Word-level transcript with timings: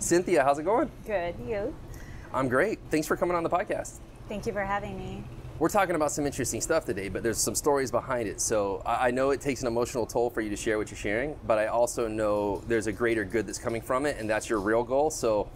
Cynthia, 0.00 0.42
how's 0.42 0.58
it 0.58 0.64
going? 0.64 0.90
Good. 1.06 1.34
You? 1.46 1.74
I'm 2.32 2.48
great. 2.48 2.78
Thanks 2.90 3.06
for 3.06 3.16
coming 3.16 3.36
on 3.36 3.42
the 3.42 3.50
podcast. 3.50 3.98
Thank 4.28 4.46
you 4.46 4.52
for 4.52 4.64
having 4.64 4.98
me. 4.98 5.22
We're 5.58 5.68
talking 5.68 5.94
about 5.94 6.10
some 6.10 6.24
interesting 6.24 6.62
stuff 6.62 6.86
today, 6.86 7.10
but 7.10 7.22
there's 7.22 7.36
some 7.36 7.54
stories 7.54 7.90
behind 7.90 8.26
it. 8.26 8.40
So 8.40 8.82
I 8.86 9.10
know 9.10 9.30
it 9.30 9.42
takes 9.42 9.60
an 9.60 9.66
emotional 9.66 10.06
toll 10.06 10.30
for 10.30 10.40
you 10.40 10.48
to 10.48 10.56
share 10.56 10.78
what 10.78 10.90
you're 10.90 10.96
sharing, 10.96 11.38
but 11.46 11.58
I 11.58 11.66
also 11.66 12.08
know 12.08 12.62
there's 12.66 12.86
a 12.86 12.92
greater 12.92 13.24
good 13.24 13.46
that's 13.46 13.58
coming 13.58 13.82
from 13.82 14.06
it, 14.06 14.16
and 14.18 14.28
that's 14.28 14.48
your 14.48 14.58
real 14.60 14.82
goal. 14.82 15.10
So, 15.10 15.50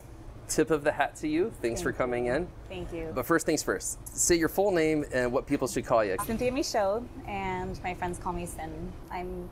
tip 0.46 0.70
of 0.70 0.84
the 0.84 0.92
hat 0.92 1.16
to 1.16 1.28
you. 1.28 1.50
Thanks 1.62 1.80
for 1.80 1.90
Thank 1.90 1.96
coming 1.96 2.26
in. 2.26 2.46
Thank 2.68 2.92
you. 2.92 3.12
But 3.14 3.24
first 3.24 3.46
things 3.46 3.62
first, 3.62 4.06
say 4.14 4.34
your 4.34 4.50
full 4.50 4.72
name 4.72 5.06
and 5.10 5.32
what 5.32 5.46
people 5.46 5.66
should 5.66 5.86
call 5.86 6.04
you. 6.04 6.16
Cynthia 6.26 6.52
Michaud, 6.52 7.08
and 7.26 7.82
my 7.82 7.94
friends 7.94 8.18
call 8.18 8.34
me 8.34 8.44
Sin. 8.44 8.92
I'm 9.10 9.48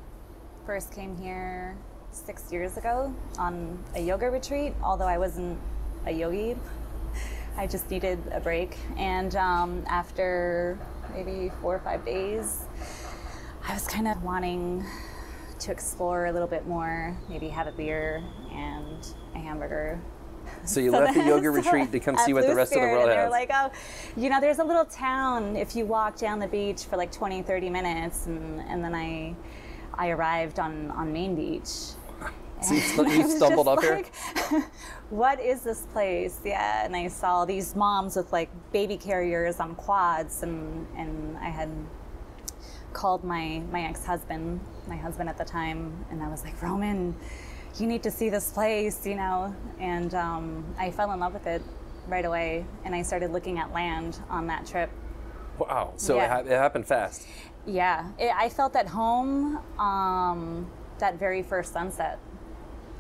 first 0.67 0.93
came 0.93 1.17
here 1.17 1.77
six 2.13 2.53
years 2.53 2.77
ago 2.77 3.15
on 3.39 3.83
a 3.95 4.01
yoga 4.01 4.31
retreat, 4.31 4.75
although 4.83 5.07
I 5.07 5.19
wasn't 5.19 5.59
a 6.07 6.13
yogi. 6.13 6.57
I 7.57 7.67
just 7.67 7.91
needed 7.91 8.19
a 8.33 8.41
break. 8.41 8.77
And 8.97 9.35
um, 9.37 9.85
after 9.89 10.79
maybe 11.15 11.51
four 11.61 11.75
or 11.75 11.81
five 11.81 12.05
days, 12.05 12.65
I 13.67 13.75
was 13.75 13.87
kind 13.87 14.09
of 14.09 14.23
wanting 14.23 14.85
to 15.61 15.71
explore 15.71 16.27
a 16.27 16.33
little 16.33 16.49
bit 16.49 16.67
more, 16.67 17.17
maybe 17.29 17.49
have 17.49 17.67
a 17.67 17.73
beer 17.73 18.23
and 18.53 19.07
a 19.35 19.39
hamburger. 19.39 20.01
So 20.65 20.81
you 20.81 20.91
left 20.91 21.15
the 21.15 21.25
yoga 21.25 21.51
retreat 21.53 21.93
to 21.93 22.01
come 22.01 22.17
see 22.17 22.33
what 22.33 22.43
the 22.43 22.49
Blue 22.49 22.57
rest 22.57 22.73
of 22.75 22.81
the 22.81 22.89
world 22.89 23.03
and 23.09 23.13
They're 23.13 23.23
has. 23.23 23.31
like, 23.31 23.51
oh, 23.53 23.71
you 24.17 24.29
know, 24.29 24.41
there's 24.41 24.59
a 24.59 24.65
little 24.65 24.85
town 24.85 25.57
if 25.57 25.77
you 25.77 25.87
walk 25.87 26.17
down 26.17 26.39
the 26.39 26.49
beach 26.49 26.85
for 26.85 26.97
like 26.97 27.13
20, 27.13 27.43
30 27.43 27.71
minutes. 27.71 28.27
And, 28.27 28.61
and 28.63 28.85
then 28.85 28.95
I, 28.95 29.35
I 29.95 30.11
arrived 30.11 30.59
on, 30.59 30.91
on 30.93 31.13
Main 31.13 31.35
Beach. 31.35 31.95
So 32.63 32.75
you 32.75 32.81
stu- 32.81 33.03
And 33.03 33.11
I 33.11 33.15
you 33.17 33.23
was 33.23 33.37
stumbled 33.37 33.69
up 33.69 33.81
here? 33.83 33.97
like, 33.97 34.65
what 35.11 35.41
is 35.41 35.63
this 35.63 35.83
place? 35.93 36.41
Yeah, 36.45 36.85
and 36.85 36.95
I 36.97 37.09
saw 37.09 37.45
these 37.45 37.75
moms 37.77 38.17
with 38.17 38.33
like 38.33 38.51
baby 38.73 38.97
carriers 38.97 39.61
on 39.61 39.75
quads, 39.75 40.43
and 40.43 40.87
and 40.97 41.37
I 41.39 41.49
had 41.51 41.71
called 42.93 43.25
my 43.25 43.63
my 43.71 43.83
ex-husband, 43.83 44.61
my 44.87 44.97
husband 44.97 45.29
at 45.29 45.39
the 45.39 45.45
time, 45.45 46.05
and 46.11 46.23
I 46.23 46.29
was 46.29 46.45
like, 46.45 46.61
Roman, 46.63 47.15
you 47.79 47.87
need 47.87 48.03
to 48.05 48.11
see 48.11 48.29
this 48.31 48.51
place, 48.53 49.07
you 49.07 49.17
know. 49.17 49.55
And 49.81 50.15
um, 50.15 50.65
I 50.79 50.91
fell 50.91 51.13
in 51.13 51.21
love 51.21 51.35
with 51.35 51.47
it 51.47 51.63
right 52.07 52.25
away, 52.25 52.67
and 52.85 52.95
I 52.95 53.03
started 53.03 53.33
looking 53.33 53.59
at 53.59 53.73
land 53.73 54.21
on 54.31 54.47
that 54.49 54.67
trip. 54.67 54.91
Wow. 55.59 55.93
So 55.97 56.19
it, 56.19 56.29
ha- 56.29 56.39
it 56.41 56.49
happened 56.49 56.87
fast. 56.87 57.27
Yeah, 57.67 58.11
it, 58.19 58.33
I 58.35 58.49
felt 58.49 58.75
at 58.75 58.89
home 58.89 59.59
um, 59.79 60.67
that 60.99 61.19
very 61.19 61.43
first 61.43 61.73
sunset. 61.73 62.19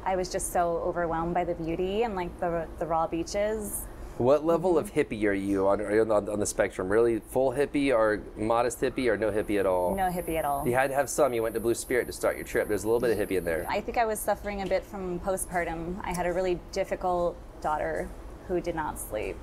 I 0.05 0.17
was 0.17 0.31
just 0.31 0.53
so 0.53 0.83
overwhelmed 0.84 1.34
by 1.34 1.45
the 1.45 1.55
beauty 1.55 2.03
and 2.03 2.14
like 2.17 2.39
the 2.41 2.67
the 2.78 2.86
raw 2.86 3.06
beaches. 3.06 3.86
What 4.19 4.44
level 4.44 4.77
of 4.78 4.91
Mm-hmm. 4.92 5.00
hippie 5.00 5.25
are 5.25 5.33
you 5.33 5.67
on, 5.67 5.81
are 5.81 5.94
you 5.94 6.03
on, 6.03 6.28
on 6.28 6.39
the 6.39 6.47
spectrum? 6.47 6.89
Really 6.91 7.19
full 7.20 7.50
hippie 7.53 7.94
or 7.94 8.20
modest 8.36 8.81
hippie 8.81 9.09
or 9.09 9.17
no 9.17 9.31
hippie 9.31 9.59
at 9.59 9.64
all? 9.64 9.94
No 9.97 10.11
hippie 10.11 10.36
at 10.39 10.44
all. 10.44 10.67
You 10.69 10.75
had 10.75 10.91
to 10.91 10.94
have 10.94 11.09
some. 11.09 11.33
You 11.33 11.42
went 11.42 11.55
to 11.55 11.61
Blue 11.61 11.75
Spirit 11.75 12.06
to 12.09 12.12
start 12.12 12.36
your 12.36 12.44
trip. 12.44 12.69
There's 12.69 12.84
a 12.84 12.86
little 12.86 13.00
bit 13.00 13.19
of 13.19 13.28
hippie 13.28 13.39
in 13.39 13.44
there. 13.44 13.67
I 13.70 13.81
think 13.81 13.97
I 13.97 14.05
was 14.05 14.19
suffering 14.20 14.61
a 14.62 14.67
bit 14.67 14.84
from 14.84 15.19
postpartum. 15.20 15.98
I 16.05 16.12
had 16.14 16.27
a 16.27 16.33
really 16.33 16.61
difficult 16.72 17.37
daughter 17.62 18.09
who 18.48 18.61
did 18.61 18.75
not 18.75 18.98
sleep 18.98 19.37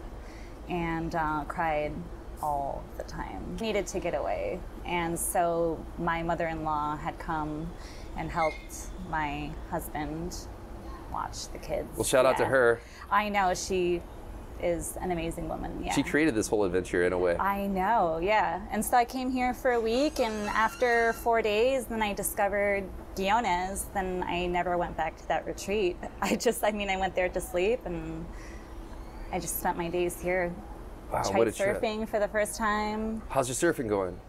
and 0.69 1.15
uh, 1.15 1.43
cried 1.47 1.91
all 2.41 2.83
the 2.97 3.03
time. 3.03 3.57
Needed 3.59 3.87
to 3.87 3.99
get 3.99 4.13
away. 4.13 4.59
And 4.85 5.17
so 5.19 5.83
my 5.97 6.21
mother 6.21 6.47
in 6.47 6.63
law 6.63 6.95
had 6.95 7.17
come 7.17 7.69
and 8.19 8.29
helped 8.29 8.89
my 9.09 9.49
husband 9.71 10.35
watch 11.11 11.47
the 11.53 11.57
kids. 11.57 11.87
Well, 11.95 12.03
shout 12.03 12.25
out 12.25 12.37
to 12.37 12.45
her. 12.45 12.81
I 13.09 13.29
know. 13.29 13.55
She 13.55 14.01
is 14.61 14.97
an 15.01 15.11
amazing 15.11 15.47
woman. 15.47 15.81
Yeah. 15.83 15.93
She 15.93 16.03
created 16.03 16.35
this 16.35 16.49
whole 16.49 16.65
adventure 16.65 17.05
in 17.05 17.13
a 17.13 17.17
way. 17.17 17.37
I 17.37 17.65
know, 17.67 18.19
yeah. 18.21 18.61
And 18.71 18.83
so 18.83 18.97
I 18.97 19.05
came 19.05 19.31
here 19.31 19.53
for 19.53 19.71
a 19.71 19.79
week, 19.79 20.19
and 20.19 20.49
after 20.49 21.13
four 21.13 21.41
days, 21.41 21.85
then 21.85 22.01
I 22.01 22.13
discovered 22.13 22.83
Guiones. 23.15 23.85
Then 23.93 24.23
I 24.27 24.45
never 24.47 24.77
went 24.77 24.97
back 24.97 25.15
to 25.17 25.27
that 25.29 25.45
retreat. 25.45 25.95
I 26.21 26.35
just, 26.35 26.63
I 26.63 26.71
mean, 26.71 26.89
I 26.89 26.97
went 26.97 27.15
there 27.15 27.29
to 27.29 27.39
sleep, 27.41 27.79
and 27.85 28.25
I 29.31 29.39
just 29.39 29.59
spent 29.61 29.77
my 29.77 29.87
days 29.89 30.21
here. 30.21 30.53
Wow, 31.09 31.23
Tried 31.23 31.37
what 31.37 31.47
a 31.47 31.51
trip. 31.53 31.81
surfing 31.81 32.07
for 32.07 32.19
the 32.19 32.27
first 32.27 32.55
time, 32.57 33.21
How's 33.29 33.47
your 33.47 33.73
surfing 33.73 33.87
going? 33.87 34.19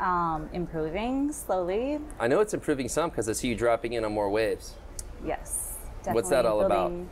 Um, 0.00 0.48
improving 0.52 1.32
slowly. 1.32 1.98
I 2.18 2.28
know 2.28 2.40
it's 2.40 2.54
improving 2.54 2.88
some 2.88 3.10
because 3.10 3.28
I 3.28 3.32
see 3.32 3.48
you 3.48 3.54
dropping 3.54 3.92
in 3.94 4.04
on 4.04 4.12
more 4.12 4.30
waves. 4.30 4.74
Yes. 5.24 5.76
What's 6.04 6.30
that 6.30 6.42
definitely 6.42 6.60
all 6.60 6.66
about? 6.66 6.88
building, 6.90 7.10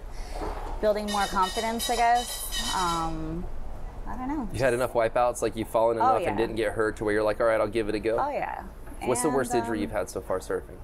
Building 0.80 1.06
more 1.10 1.26
confidence, 1.26 1.90
I 1.90 1.96
guess. 1.96 2.74
Um, 2.74 3.44
I 4.06 4.16
don't 4.16 4.28
know. 4.28 4.48
You 4.52 4.60
had 4.60 4.72
enough 4.74 4.92
wipeouts, 4.92 5.42
like 5.42 5.56
you've 5.56 5.68
fallen 5.68 5.98
Oh, 5.98 6.16
enough 6.16 6.28
and 6.28 6.36
didn't 6.36 6.56
get 6.56 6.72
hurt 6.72 6.96
to 6.98 7.04
where 7.04 7.12
you're 7.12 7.22
like, 7.22 7.40
all 7.40 7.46
right, 7.46 7.60
I'll 7.60 7.66
give 7.66 7.88
it 7.88 7.94
a 7.94 7.98
go. 7.98 8.16
Oh 8.18 8.30
yeah. 8.30 8.62
What's 9.04 9.22
the 9.22 9.30
worst 9.30 9.52
And, 9.52 9.60
injury 9.60 9.78
um, 9.78 9.82
you've 9.82 9.90
had 9.90 10.08
so 10.08 10.20
far 10.20 10.38
surfing? 10.38 10.78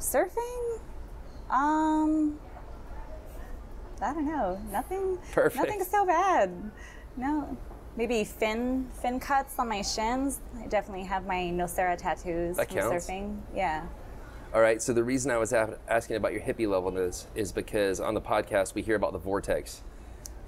Surfing? 0.00 0.80
Um, 1.50 2.38
I 4.02 4.12
don't 4.12 4.26
know. 4.26 4.60
Nothing. 4.72 5.18
Perfect. 5.32 5.64
Nothing 5.64 5.84
so 5.84 6.06
bad. 6.06 6.70
No. 7.16 7.56
Maybe 7.98 8.22
fin 8.22 8.86
fin 9.02 9.18
cuts 9.18 9.58
on 9.58 9.68
my 9.68 9.82
shins. 9.82 10.38
I 10.62 10.68
definitely 10.68 11.04
have 11.06 11.26
my 11.26 11.50
Nosara 11.52 11.98
tattoos 11.98 12.56
That 12.56 12.68
from 12.68 12.78
counts. 12.78 13.08
surfing. 13.08 13.40
Yeah. 13.52 13.86
All 14.54 14.60
right, 14.60 14.80
so 14.80 14.92
the 14.92 15.02
reason 15.02 15.32
I 15.32 15.36
was 15.36 15.52
a- 15.52 15.78
asking 15.88 16.14
about 16.14 16.32
your 16.32 16.40
hippie 16.40 16.68
levelness 16.70 17.26
is 17.34 17.50
because 17.50 17.98
on 17.98 18.14
the 18.14 18.20
podcast 18.20 18.74
we 18.76 18.82
hear 18.82 18.94
about 18.94 19.12
the 19.12 19.18
vortex 19.18 19.82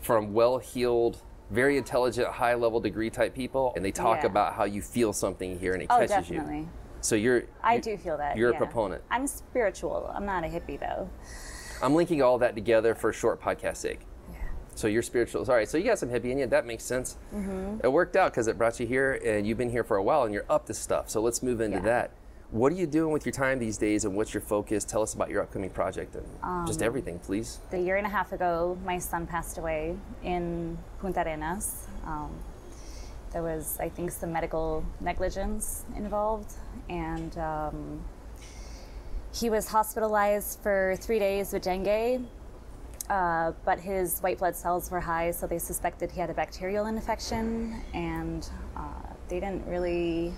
from 0.01 0.33
well 0.33 0.59
heeled, 0.59 1.19
very 1.51 1.77
intelligent, 1.77 2.29
high 2.29 2.55
level 2.55 2.79
degree 2.79 3.11
type 3.11 3.35
people, 3.35 3.73
and 3.75 3.85
they 3.85 3.91
talk 3.91 4.21
Yeah. 4.23 4.27
about 4.31 4.55
how 4.55 4.63
you 4.63 4.81
feel 4.81 5.13
something 5.13 5.59
here 5.59 5.73
and 5.73 5.83
it 5.83 5.89
Oh, 5.91 5.99
catches 5.99 6.31
you. 6.31 6.37
definitely. 6.37 6.69
So 7.01 7.17
you're. 7.17 7.43
I 7.65 7.75
you- 7.75 7.83
do 7.83 7.97
feel 7.97 8.17
that. 8.19 8.37
You're 8.37 8.51
yeah. 8.51 8.57
a 8.57 8.59
proponent. 8.59 9.03
I'm 9.11 9.27
spiritual. 9.27 10.09
I'm 10.15 10.25
not 10.25 10.45
a 10.45 10.47
hippie 10.47 10.79
though. 10.79 11.11
I'm 11.83 11.95
linking 11.97 12.23
all 12.23 12.39
that 12.39 12.55
together 12.55 12.95
for 12.95 13.11
a 13.11 13.13
short 13.13 13.43
podcast 13.43 13.79
sake. 13.79 14.01
So 14.75 14.87
you're 14.87 15.03
spiritual. 15.03 15.43
All 15.49 15.55
right, 15.55 15.69
so 15.69 15.77
you 15.77 15.85
got 15.85 15.99
some 15.99 16.09
hippie 16.09 16.31
in 16.31 16.39
you. 16.39 16.47
That 16.47 16.67
makes 16.67 16.85
sense. 16.85 17.17
Mm-hmm. 17.35 17.81
It 17.85 17.93
worked 17.93 18.17
out 18.17 18.33
because 18.33 18.47
it 18.47 18.57
brought 18.57 18.81
you 18.81 18.87
here, 18.87 19.21
and 19.25 19.47
you've 19.47 19.59
been 19.59 19.71
here 19.71 19.85
for 19.85 19.97
a 19.97 20.03
while, 20.03 20.23
and 20.25 20.33
you're 20.33 20.47
up 20.49 20.67
to 20.67 20.75
stuff. 20.75 21.11
So 21.11 21.21
let's 21.21 21.43
move 21.43 21.61
into 21.61 21.79
Yeah. 21.79 21.85
that. 21.85 22.11
What 22.51 22.73
are 22.73 22.77
you 22.77 22.87
doing 22.87 23.13
with 23.13 23.25
your 23.25 23.33
time 23.33 23.59
these 23.61 23.79
days, 23.79 24.05
and 24.05 24.17
what's 24.17 24.35
your 24.35 24.41
focus? 24.41 24.85
Tell 24.85 25.03
us 25.03 25.15
about 25.15 25.31
your 25.31 25.43
upcoming 25.43 25.71
project 25.71 26.17
and 26.17 26.27
Um, 26.43 26.67
just 26.67 26.83
everything, 26.83 27.19
please. 27.21 27.59
The 27.71 27.79
year 27.81 27.97
and 27.97 28.07
a 28.07 28.11
half 28.11 28.33
ago, 28.33 28.77
my 28.85 28.99
son 28.99 29.27
passed 29.27 29.59
away 29.59 29.97
in 30.25 30.77
Puntarenas. 31.01 31.87
Um, 32.05 32.31
there 33.33 33.43
was, 33.43 33.77
I 33.79 33.89
think, 33.89 34.11
some 34.11 34.33
medical 34.33 34.85
negligence 35.01 35.85
involved, 35.97 36.55
and 36.89 37.37
um, 37.39 38.01
he 39.33 39.49
was 39.49 39.69
hospitalized 39.69 40.59
for 40.61 40.97
three 40.99 41.21
days 41.21 41.53
with 41.53 41.63
dengue. 41.63 42.27
Uh, 43.11 43.53
but 43.65 43.79
his 43.79 44.21
white 44.21 44.39
blood 44.39 44.57
cells 44.57 44.91
were 44.91 45.01
high, 45.01 45.31
so 45.33 45.47
they 45.47 45.59
suspected 45.59 46.11
he 46.11 46.21
had 46.21 46.31
a 46.31 46.35
bacterial 46.35 46.87
infection, 46.87 47.83
and 47.93 48.49
uh, 48.77 49.13
they 49.29 49.41
didn't 49.41 49.67
really 49.67 50.33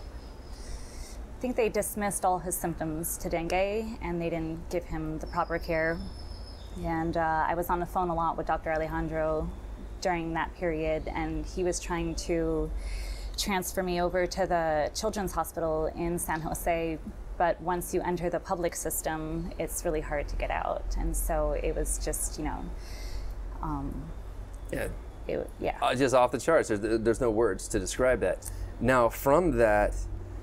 I 1.37 1.41
think 1.43 1.57
they 1.57 1.69
dismissed 1.69 2.25
all 2.25 2.39
his 2.39 2.57
symptoms 2.57 3.19
to 3.19 3.29
dengue 3.29 3.53
and 4.01 4.23
they 4.23 4.31
didn't 4.31 4.71
give 4.71 4.85
him 4.85 5.19
the 5.19 5.27
proper 5.27 5.59
care. 5.59 5.99
And 6.85 7.17
uh, 7.17 7.45
I 7.49 7.55
was 7.55 7.69
on 7.69 7.81
the 7.81 7.87
phone 7.87 8.11
a 8.11 8.15
lot 8.15 8.37
with 8.37 8.47
Dr. 8.47 8.73
Alejandro 8.73 9.51
during 10.01 10.35
that 10.35 10.55
period, 10.55 11.09
and 11.09 11.45
he 11.45 11.65
was 11.65 11.81
trying 11.81 12.15
to 12.15 12.71
transfer 13.37 13.83
me 13.83 14.01
over 14.01 14.25
to 14.25 14.47
the 14.47 14.91
Children's 14.95 15.33
Hospital 15.33 15.87
in 15.97 16.17
San 16.19 16.41
Jose. 16.41 16.99
But 17.43 17.61
once 17.61 17.93
you 17.93 18.01
enter 18.03 18.31
the 18.31 18.39
public 18.39 18.73
system, 18.77 19.51
it's 19.59 19.85
really 19.85 20.01
hard 20.01 20.29
to 20.29 20.37
get 20.37 20.53
out. 20.53 20.95
And 20.97 21.17
so 21.17 21.59
it 21.61 21.75
was 21.75 21.99
just, 21.99 22.39
you 22.39 22.45
know, 22.45 22.65
um, 23.61 23.93
Yeah, 24.71 24.87
it, 25.27 25.51
yeah. 25.59 25.77
uh, 25.83 25.93
just 25.97 26.15
off 26.15 26.31
the 26.31 26.39
charts. 26.39 26.69
There's, 26.69 26.79
there's 27.01 27.21
no 27.21 27.33
words 27.33 27.67
to 27.67 27.81
describe 27.81 28.21
that. 28.21 28.49
Now, 28.79 29.09
from 29.09 29.59
that, 29.59 29.93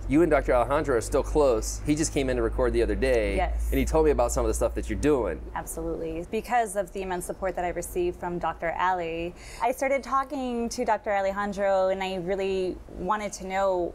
you 0.10 0.24
and 0.24 0.30
Dr. 0.30 0.54
Alejandro 0.54 0.98
are 0.98 1.02
still 1.02 1.24
close. 1.24 1.80
He 1.86 1.96
just 1.96 2.14
came 2.14 2.30
in 2.30 2.36
to 2.36 2.42
record 2.42 2.74
the 2.74 2.84
other 2.84 2.96
day, 2.96 3.38
Yes. 3.38 3.70
and 3.70 3.80
he 3.80 3.86
told 3.86 4.04
me 4.04 4.12
about 4.12 4.34
some 4.34 4.44
of 4.44 4.50
the 4.50 4.54
stuff 4.54 4.74
that 4.76 4.90
you're 4.90 5.00
doing. 5.00 5.40
Absolutely. 5.56 6.26
Because 6.30 6.76
of 6.76 6.92
the 6.92 7.02
immense 7.04 7.26
support 7.26 7.56
that 7.56 7.64
I 7.64 7.70
received 7.70 8.20
from 8.20 8.40
Dr. 8.40 8.76
Ali, 8.78 9.34
I 9.64 9.72
started 9.72 10.04
talking 10.04 10.68
to 10.68 10.84
Dr. 10.84 11.12
Alejandro 11.14 11.88
and 11.88 12.04
I 12.04 12.16
really 12.16 12.76
wanted 12.98 13.32
to 13.40 13.48
know 13.48 13.94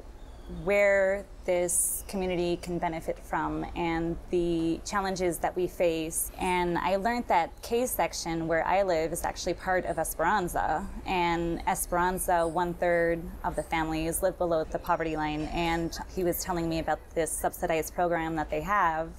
where 0.63 1.25
this 1.45 2.05
community 2.09 2.59
can 2.61 2.79
benefit 2.79 3.19
from 3.19 3.67
and 3.77 4.17
the 4.31 4.81
challenges 4.85 5.39
that 5.39 5.55
we 5.57 5.67
face. 5.67 6.31
And 6.39 6.79
I 6.79 6.97
learned 6.97 7.27
that 7.29 7.51
K 7.63 7.87
section 7.87 8.47
where 8.47 8.67
I 8.67 8.83
live 8.83 9.13
is 9.13 9.25
actually 9.25 9.55
part 9.55 9.85
of 9.87 9.99
Esperanza. 9.99 10.87
And 11.07 11.63
Esperanza, 11.67 12.47
one 12.47 12.75
third 12.75 13.23
of 13.43 13.57
the 13.57 13.63
families 13.63 14.23
live 14.23 14.39
below 14.39 14.65
the 14.65 14.79
poverty 14.79 15.17
line. 15.17 15.49
And 15.53 15.97
he 16.15 16.25
was 16.25 16.43
telling 16.43 16.69
me 16.69 16.79
about 16.79 17.01
this 17.15 17.31
subsidized 17.31 17.95
program 17.95 18.37
that 18.37 18.51
they 18.51 18.61
have 18.63 19.11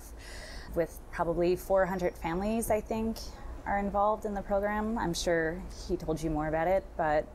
with 0.75 0.99
probably 1.11 1.55
400 1.55 2.17
families, 2.17 2.69
I 2.69 2.81
think, 2.81 3.17
are 3.65 3.79
involved 3.79 4.25
in 4.25 4.33
the 4.33 4.41
program. 4.41 4.97
I'm 4.97 5.13
sure 5.13 5.61
he 5.87 5.95
told 5.95 6.21
you 6.21 6.29
more 6.29 6.47
about 6.47 6.67
it, 6.67 6.83
but 6.97 7.27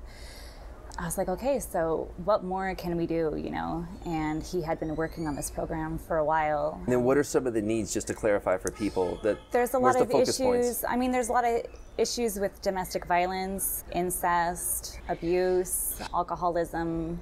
I 1.01 1.05
was 1.07 1.17
like, 1.17 1.31
okay, 1.31 1.59
so 1.61 2.11
what 2.25 2.45
more 2.45 2.75
can 2.75 2.95
we 2.95 3.07
do, 3.07 3.35
you 3.43 3.49
know? 3.51 3.87
And 4.05 4.43
he 4.43 4.61
had 4.61 4.79
been 4.79 4.95
working 4.95 5.27
on 5.27 5.35
this 5.35 5.51
program 5.51 5.97
for 5.97 6.19
a 6.19 6.25
while. 6.25 6.79
And 6.85 6.93
then 6.93 7.05
what 7.05 7.17
are 7.17 7.25
some 7.25 7.47
of 7.47 7.55
the 7.55 7.63
needs, 7.63 7.95
just 7.95 8.07
to 8.09 8.15
clarify 8.15 8.59
for 8.59 8.71
people, 8.71 9.19
that 9.23 9.39
There's 9.51 9.73
a 9.73 9.79
lot 9.79 9.95
the 9.95 10.03
of 10.03 10.11
issues. 10.11 10.37
points? 10.39 10.85
I 10.87 10.97
mean, 10.97 11.11
there's 11.11 11.31
a 11.31 11.33
lot 11.33 11.47
of 11.47 11.63
issues 11.97 12.39
with 12.39 12.61
domestic 12.61 13.07
violence, 13.07 13.83
incest, 13.93 15.01
abuse, 15.09 15.99
alcoholism, 16.13 17.19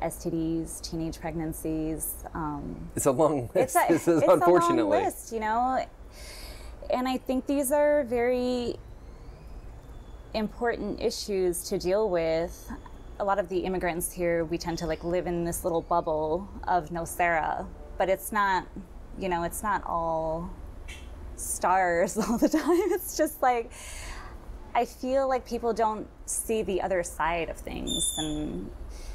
STDs, 0.00 0.80
teenage 0.80 1.20
pregnancies. 1.20 2.14
Um, 2.32 2.76
It's 2.96 3.04
a 3.04 3.12
long 3.12 3.50
list, 3.54 3.76
it's 3.78 3.90
a, 3.90 3.92
this 3.92 4.08
is 4.08 4.22
it's 4.22 4.30
a 4.30 4.34
unfortunately. 4.36 4.82
long 4.96 5.04
list, 5.04 5.32
you 5.34 5.40
know. 5.40 5.84
And 6.88 7.06
I 7.06 7.18
think 7.18 7.46
these 7.46 7.72
are 7.72 8.04
very 8.04 8.76
important 10.32 10.98
issues 11.02 11.62
to 11.68 11.78
deal 11.78 12.08
with. 12.08 12.72
A 13.22 13.24
lot 13.24 13.38
of 13.38 13.48
the 13.48 13.60
immigrants 13.60 14.10
here, 14.10 14.44
we 14.44 14.58
tend 14.58 14.78
to 14.78 14.86
like 14.86 15.04
live 15.04 15.28
in 15.28 15.44
this 15.44 15.62
little 15.62 15.82
bubble 15.82 16.48
of 16.66 16.90
Nosara, 16.90 17.64
but 17.96 18.08
it's 18.08 18.32
not, 18.32 18.66
you 19.16 19.28
know, 19.28 19.44
it's 19.44 19.62
not 19.62 19.84
all 19.86 20.50
stars 21.36 22.18
all 22.28 22.36
the 22.36 22.48
time. 22.48 22.90
It's 22.90 23.16
just 23.16 23.40
like 23.40 23.70
I 24.74 24.84
feel 24.84 25.28
like 25.28 25.46
people 25.46 25.72
don't 25.72 26.08
see 26.26 26.64
the 26.64 26.82
other 26.82 27.04
side 27.04 27.48
of 27.48 27.58
things 27.58 28.16
and 28.18 28.68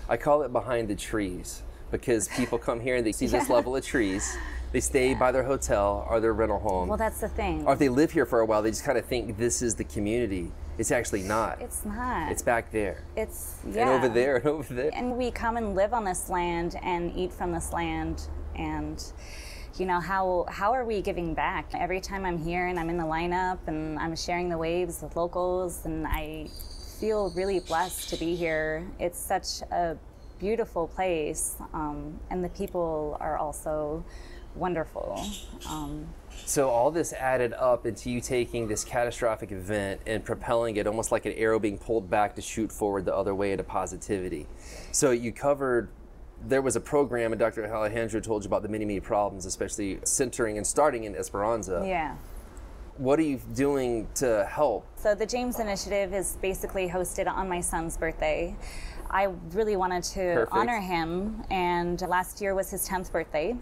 I 0.07 0.15
call 0.15 0.43
it 0.43 0.53
behind 0.53 0.87
the 0.87 0.95
trees 0.95 1.61
because 1.91 2.29
people 2.29 2.57
come 2.57 2.79
here 2.79 2.95
and 2.95 3.05
they 3.05 3.11
see 3.11 3.27
this 3.27 3.49
level 3.57 3.75
of 3.75 3.85
trees. 3.85 4.37
They 4.71 4.79
stay 4.79 5.15
by 5.15 5.33
their 5.33 5.43
hotel 5.43 6.07
or 6.09 6.21
their 6.21 6.33
rental 6.33 6.59
home. 6.59 6.87
well 6.87 6.97
that's 6.97 7.19
the 7.19 7.27
thing. 7.27 7.65
or 7.65 7.73
if 7.73 7.79
they 7.79 7.89
live 7.89 8.11
here 8.11 8.25
for 8.25 8.39
a 8.39 8.45
while, 8.45 8.61
they 8.61 8.69
just 8.69 8.85
kind 8.85 8.97
of 8.97 9.03
think 9.03 9.35
this 9.37 9.61
is 9.61 9.75
the 9.75 9.83
community. 9.83 10.53
It's 10.77 10.91
actually 10.91 11.23
not. 11.23 11.59
It's 11.61 11.85
not. 11.85 12.31
It's 12.31 12.43
back 12.43 12.71
there. 12.71 13.03
It's 13.15 13.55
yeah. 13.67 13.81
And 13.81 13.89
over 13.89 14.09
there 14.13 14.37
and 14.37 14.45
over 14.45 14.73
there. 14.73 14.91
and 14.93 15.17
we 15.17 15.31
come 15.31 15.57
and 15.57 15.75
live 15.75 15.93
on 15.93 16.05
this 16.05 16.29
land 16.29 16.75
and 16.83 17.15
eat 17.15 17.33
from 17.33 17.51
this 17.51 17.73
land 17.73 18.27
and 18.55 19.03
you 19.77 19.85
know 19.85 19.99
how 19.99 20.45
how 20.49 20.71
are 20.73 20.83
we 20.85 21.01
giving 21.01 21.33
back 21.35 21.69
every 21.75 22.01
time 22.01 22.25
i'm 22.25 22.37
here 22.43 22.65
and 22.67 22.79
i'm 22.79 22.89
in 22.89 22.97
the 22.97 23.03
lineup 23.03 23.59
and 23.67 23.99
i'm 23.99 24.15
sharing 24.15 24.49
the 24.49 24.57
waves 24.57 25.03
with 25.03 25.15
locals 25.15 25.85
and 25.85 26.07
i 26.07 26.47
feel 26.99 27.29
really 27.35 27.59
blessed 27.59 28.09
to 28.09 28.17
be 28.17 28.35
here 28.35 28.87
it's 28.99 29.19
such 29.19 29.61
a 29.71 29.95
beautiful 30.39 30.87
place 30.87 31.55
um, 31.73 32.19
and 32.31 32.43
the 32.43 32.49
people 32.49 33.17
are 33.19 33.37
also 33.37 34.03
wonderful 34.55 35.23
um, 35.69 36.07
So 36.45 36.69
all 36.69 36.91
this 36.91 37.13
added 37.13 37.53
up 37.53 37.85
into 37.85 38.09
you 38.09 38.21
taking 38.21 38.67
this 38.67 38.83
catastrophic 38.83 39.51
event 39.51 40.01
and 40.05 40.23
propelling 40.23 40.77
it 40.77 40.87
almost 40.87 41.11
like 41.11 41.25
an 41.25 41.33
arrow 41.33 41.59
being 41.59 41.77
pulled 41.77 42.09
back 42.09 42.35
to 42.35 42.41
shoot 42.41 42.71
forward 42.71 43.05
the 43.05 43.15
other 43.15 43.35
way 43.35 43.51
into 43.51 43.63
positivity. 43.63 44.47
So 44.91 45.11
you 45.11 45.31
covered 45.31 45.89
there 46.47 46.61
was 46.61 46.75
a 46.75 46.79
program 46.79 47.33
and 47.33 47.39
Dr. 47.39 47.65
Alejandro 47.65 48.19
told 48.19 48.43
you 48.43 48.47
about 48.47 48.61
the 48.61 48.69
many, 48.69 48.85
many 48.85 48.99
problems, 48.99 49.45
especially 49.45 49.99
centering 50.03 50.57
and 50.57 50.65
starting 50.65 51.03
in 51.05 51.15
Esperanza. 51.15 51.83
yeah 51.85 52.15
What 52.97 53.19
are 53.19 53.23
you 53.23 53.41
doing 53.53 54.07
to 54.15 54.45
help? 54.49 54.85
So 54.95 55.15
the 55.15 55.25
James 55.25 55.59
Initiative 55.59 56.13
is 56.13 56.37
basically 56.41 56.87
hosted 56.87 57.27
on 57.27 57.49
my 57.49 57.59
son's 57.59 57.97
birthday. 57.97 58.55
I 59.09 59.29
really 59.51 59.75
wanted 59.77 60.03
to 60.03 60.19
Perfect. 60.19 60.51
honor 60.51 60.79
him, 60.81 61.43
and 61.49 62.01
last 62.01 62.41
year 62.41 62.53
was 62.53 62.69
his 62.69 62.87
10th 62.87 63.11
birthday. 63.11 63.55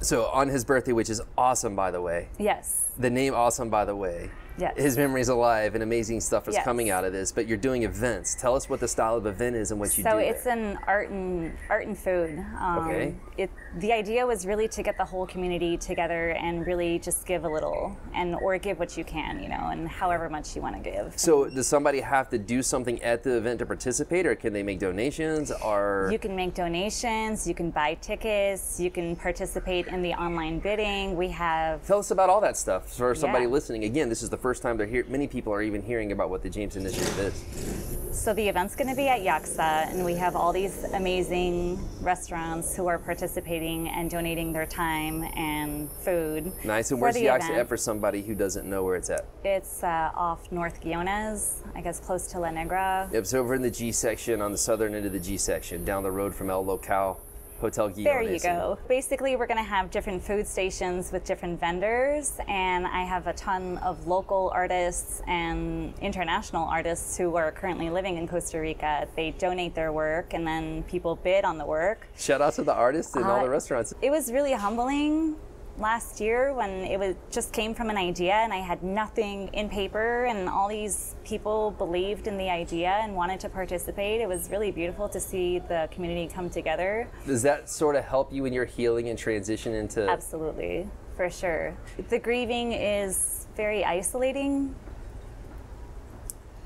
So 0.00 0.26
on 0.26 0.48
his 0.48 0.64
birthday, 0.64 0.92
which 0.92 1.10
is 1.10 1.20
awesome 1.38 1.74
by 1.74 1.90
the 1.90 2.00
way. 2.00 2.28
Yes. 2.38 2.84
The 2.98 3.10
name 3.10 3.34
awesome 3.34 3.70
by 3.70 3.84
the 3.84 3.96
way. 3.96 4.30
Yes. 4.58 4.74
His 4.76 4.96
memory's 4.96 5.28
alive 5.28 5.74
and 5.74 5.82
amazing 5.82 6.20
stuff 6.20 6.48
is 6.48 6.54
Yes. 6.54 6.64
coming 6.64 6.88
out 6.90 7.04
of 7.04 7.12
this, 7.12 7.30
but 7.30 7.46
you're 7.46 7.58
doing 7.58 7.82
events. 7.82 8.34
Tell 8.34 8.54
us 8.54 8.68
what 8.70 8.80
the 8.80 8.88
style 8.88 9.14
of 9.16 9.26
event 9.26 9.54
is 9.56 9.70
and 9.70 9.78
what 9.78 9.96
you 9.98 10.02
so 10.04 10.10
do. 10.10 10.16
So 10.16 10.18
it's 10.18 10.44
there. 10.44 10.56
an 10.56 10.78
art 10.86 11.10
and 11.10 11.52
art 11.68 11.86
and 11.86 11.98
food. 11.98 12.38
Um, 12.58 12.78
Okay. 12.88 13.14
It 13.36 13.50
the 13.78 13.92
idea 13.92 14.26
was 14.26 14.46
really 14.46 14.68
to 14.68 14.82
get 14.82 14.96
the 14.96 15.04
whole 15.04 15.26
community 15.26 15.76
together 15.76 16.30
and 16.30 16.66
really 16.66 16.98
just 16.98 17.26
give 17.26 17.44
a 17.44 17.48
little, 17.48 17.96
and 18.14 18.34
or 18.36 18.56
give 18.58 18.78
what 18.78 18.96
you 18.96 19.04
can, 19.04 19.42
you 19.42 19.48
know, 19.48 19.68
and 19.70 19.88
however 19.88 20.30
much 20.30 20.56
you 20.56 20.62
want 20.62 20.82
to 20.82 20.90
give. 20.90 21.18
So 21.18 21.48
does 21.48 21.66
somebody 21.66 22.00
have 22.00 22.30
to 22.30 22.38
do 22.38 22.62
something 22.62 23.02
at 23.02 23.22
the 23.22 23.36
event 23.36 23.58
to 23.58 23.66
participate, 23.66 24.26
or 24.26 24.34
can 24.34 24.52
they 24.52 24.62
make 24.62 24.78
donations? 24.78 25.50
Or 25.50 26.08
You 26.10 26.18
can 26.18 26.34
make 26.34 26.54
donations, 26.54 27.46
you 27.46 27.54
can 27.54 27.70
buy 27.70 27.94
tickets, 27.94 28.80
you 28.80 28.90
can 28.90 29.16
participate 29.16 29.88
in 29.88 30.00
the 30.02 30.14
online 30.14 30.58
bidding. 30.58 31.16
We 31.16 31.28
have 31.28 31.86
tell 31.86 31.98
us 31.98 32.10
about 32.10 32.30
all 32.30 32.40
that 32.40 32.56
stuff 32.56 32.92
for 32.96 33.14
somebody 33.14 33.44
Yeah. 33.44 33.50
listening. 33.50 33.84
Again, 33.84 34.08
this 34.08 34.22
is 34.22 34.30
the 34.30 34.38
first 34.38 34.62
time 34.62 34.76
they're 34.78 34.86
here. 34.86 35.04
Many 35.08 35.26
people 35.26 35.52
are 35.52 35.62
even 35.62 35.82
hearing 35.82 36.12
about 36.12 36.30
what 36.30 36.42
the 36.42 36.48
James 36.50 36.76
Initiative 36.76 37.18
is. 37.18 37.85
So 38.16 38.32
the 38.32 38.48
event's 38.48 38.74
going 38.74 38.88
to 38.88 38.96
be 38.96 39.08
at 39.08 39.20
Yaksa, 39.20 39.88
and 39.90 40.04
we 40.04 40.14
have 40.14 40.34
all 40.34 40.52
these 40.52 40.84
amazing 40.94 41.78
restaurants 42.00 42.74
who 42.74 42.86
are 42.86 42.98
participating 42.98 43.88
and 43.90 44.10
donating 44.10 44.52
their 44.52 44.66
time 44.66 45.22
and 45.36 45.88
food. 46.02 46.50
Nice. 46.64 46.90
And 46.90 47.00
where's 47.00 47.14
Yaksa 47.14 47.44
event. 47.44 47.58
at 47.58 47.68
for 47.68 47.76
somebody 47.76 48.22
who 48.22 48.34
doesn't 48.34 48.68
know 48.68 48.82
where 48.82 48.96
it's 48.96 49.10
at? 49.10 49.26
It's 49.44 49.84
uh, 49.84 50.10
off 50.16 50.50
North 50.50 50.82
Guiones, 50.82 51.62
I 51.74 51.82
guess 51.82 52.00
close 52.00 52.26
to 52.28 52.40
La 52.40 52.50
Negra. 52.50 53.08
It's 53.12 53.34
over 53.34 53.54
in 53.54 53.62
the 53.62 53.70
G 53.70 53.92
section 53.92 54.40
on 54.40 54.50
the 54.50 54.58
southern 54.58 54.94
end 54.94 55.06
of 55.06 55.12
the 55.12 55.20
G 55.20 55.36
section, 55.36 55.84
down 55.84 56.02
the 56.02 56.10
road 56.10 56.34
from 56.34 56.48
El 56.50 56.64
Local 56.64 57.20
Hotel 57.60 57.88
Guiones. 57.88 58.04
There 58.04 58.22
you 58.22 58.38
go. 58.38 58.78
Basically, 58.88 59.34
we're 59.36 59.46
going 59.46 59.62
to 59.62 59.68
have 59.68 59.90
different 59.90 60.22
food 60.22 60.46
stations 60.46 61.10
with 61.12 61.24
different 61.24 61.58
vendors, 61.58 62.38
and 62.48 62.86
I 62.86 63.04
have 63.04 63.26
a 63.26 63.32
ton 63.32 63.78
of 63.78 64.06
local 64.06 64.50
artists 64.54 65.22
and 65.26 65.94
international 66.00 66.66
artists 66.66 67.16
who 67.16 67.36
are 67.36 67.50
currently 67.52 67.88
living 67.90 68.16
in 68.18 68.28
Costa 68.28 68.60
Rica. 68.60 69.08
They 69.16 69.30
donate 69.32 69.74
their 69.74 69.92
work, 69.92 70.34
and 70.34 70.46
then 70.46 70.82
people 70.84 71.16
bid 71.16 71.44
on 71.44 71.56
the 71.58 71.64
work. 71.66 72.08
Shout 72.16 72.40
out 72.42 72.54
to 72.54 72.62
the 72.62 72.74
artists 72.74 73.14
and 73.16 73.24
all 73.24 73.40
Uh, 73.40 73.44
the 73.44 73.50
restaurants. 73.50 73.94
It 74.02 74.10
was 74.10 74.32
really 74.32 74.52
humbling 74.52 75.36
last 75.78 76.20
year 76.20 76.54
when 76.54 76.70
it 76.84 76.98
was 76.98 77.14
just 77.30 77.52
came 77.52 77.74
from 77.74 77.90
an 77.90 77.96
idea 77.96 78.32
and 78.32 78.52
I 78.52 78.58
had 78.58 78.82
nothing 78.82 79.48
in 79.52 79.68
paper 79.68 80.24
and 80.24 80.48
all 80.48 80.68
these 80.68 81.14
people 81.24 81.72
believed 81.72 82.26
in 82.26 82.38
the 82.38 82.48
idea 82.48 82.98
and 83.02 83.14
wanted 83.14 83.40
to 83.40 83.48
participate. 83.48 84.20
It 84.20 84.28
was 84.28 84.50
really 84.50 84.70
beautiful 84.70 85.08
to 85.10 85.20
see 85.20 85.58
the 85.58 85.88
community 85.90 86.32
come 86.32 86.48
together. 86.48 87.08
Does 87.26 87.42
that 87.42 87.68
sort 87.68 87.96
of 87.96 88.04
help 88.04 88.32
you 88.32 88.44
in 88.46 88.52
your 88.52 88.64
healing 88.64 89.08
and 89.08 89.18
transition 89.18 89.74
into? 89.74 90.08
Absolutely, 90.08 90.88
for 91.16 91.28
sure. 91.28 91.76
The 92.08 92.18
grieving 92.18 92.72
is 92.72 93.46
very 93.56 93.84
isolating 93.84 94.74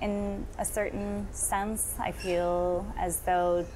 in 0.00 0.46
a 0.58 0.64
certain 0.64 1.26
sense. 1.32 1.94
I 1.98 2.12
feel 2.12 2.86
as 2.98 3.20
though 3.20 3.66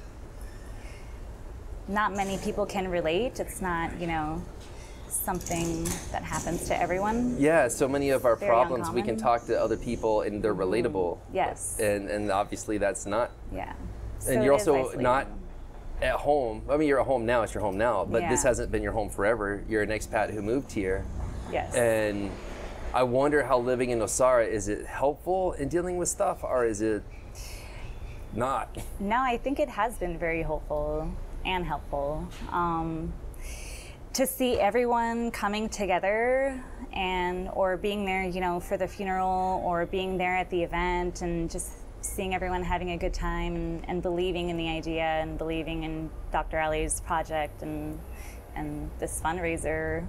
not 1.87 2.15
many 2.15 2.37
people 2.39 2.65
can 2.65 2.87
relate. 2.87 3.39
It's 3.39 3.61
not, 3.61 3.99
you 3.99 4.07
know, 4.07 4.41
something 5.15 5.83
that 6.11 6.23
happens 6.23 6.67
to 6.67 6.79
everyone. 6.79 7.35
Yeah, 7.39 7.67
so 7.67 7.87
many 7.87 8.09
of 8.11 8.25
our 8.25 8.35
Very 8.35 8.49
problems 8.49 8.89
we 8.89 9.01
can 9.01 9.17
talk 9.17 9.45
to 9.47 9.59
other 9.59 9.77
people 9.77 10.21
and 10.21 10.41
they're 10.43 10.55
relatable. 10.55 11.17
Yes. 11.33 11.79
And 11.79 12.09
and 12.09 12.31
obviously 12.31 12.77
that's 12.77 13.05
not. 13.05 13.31
Yeah. 13.53 13.73
So 14.19 14.31
And 14.31 14.43
you're 14.43 14.53
also 14.53 14.75
isolating. 14.79 15.01
not 15.03 15.27
at 16.01 16.15
home. 16.15 16.63
I 16.69 16.77
mean, 16.77 16.87
you're 16.87 16.99
at 16.99 17.05
home 17.07 17.25
now. 17.25 17.43
It's 17.43 17.53
your 17.53 17.63
home 17.63 17.77
now, 17.77 18.05
but 18.05 18.27
this 18.29 18.43
hasn't 18.43 18.71
been 18.71 18.83
your 18.83 18.91
home 18.91 19.09
forever. 19.09 19.63
You're 19.69 19.83
an 19.83 19.89
expat 19.89 20.33
who 20.33 20.41
moved 20.41 20.71
here, 20.71 21.05
Yes. 21.51 21.73
and 21.75 22.31
I 22.93 23.03
wonder 23.03 23.43
how 23.43 23.59
living 23.59 23.89
in 23.91 23.99
Nosara 23.99 24.47
is 24.47 24.67
it 24.67 24.85
helpful 24.85 25.53
in 25.53 25.69
dealing 25.69 25.97
with 25.97 26.09
stuff, 26.09 26.43
or 26.43 26.65
is 26.65 26.81
it 26.81 27.03
not? 28.33 28.75
No, 28.99 29.17
I 29.21 29.37
think 29.37 29.59
it 29.59 29.69
has 29.69 29.97
been 29.97 30.17
very 30.17 30.41
hopeful 30.41 31.09
and 31.45 31.65
helpful. 31.65 32.27
Um, 32.51 33.13
to 34.15 34.25
see 34.25 34.57
everyone 34.57 35.29
coming 35.29 35.67
together 35.67 36.63
and 36.93 37.49
or 37.49 37.75
being 37.75 38.05
there, 38.05 38.23
you 38.23 38.39
know, 38.39 38.61
for 38.61 38.77
the 38.77 38.87
funeral 38.87 39.61
or 39.65 39.85
being 39.85 40.17
there 40.17 40.37
at 40.37 40.49
the 40.49 40.63
event 40.63 41.21
and 41.21 41.51
just 41.51 41.73
seeing 41.99 42.33
everyone 42.33 42.63
having 42.63 42.91
a 42.91 42.97
good 42.97 43.13
time 43.13 43.55
and, 43.55 43.89
and 43.89 44.01
believing 44.01 44.49
in 44.49 44.55
the 44.55 44.69
idea 44.69 45.03
and 45.03 45.37
believing 45.37 45.83
in 45.83 46.09
Dr. 46.31 46.59
Ali's 46.61 47.01
project 47.01 47.61
and 47.61 47.99
and 48.55 48.89
this 48.99 49.21
fundraiser. 49.21 50.07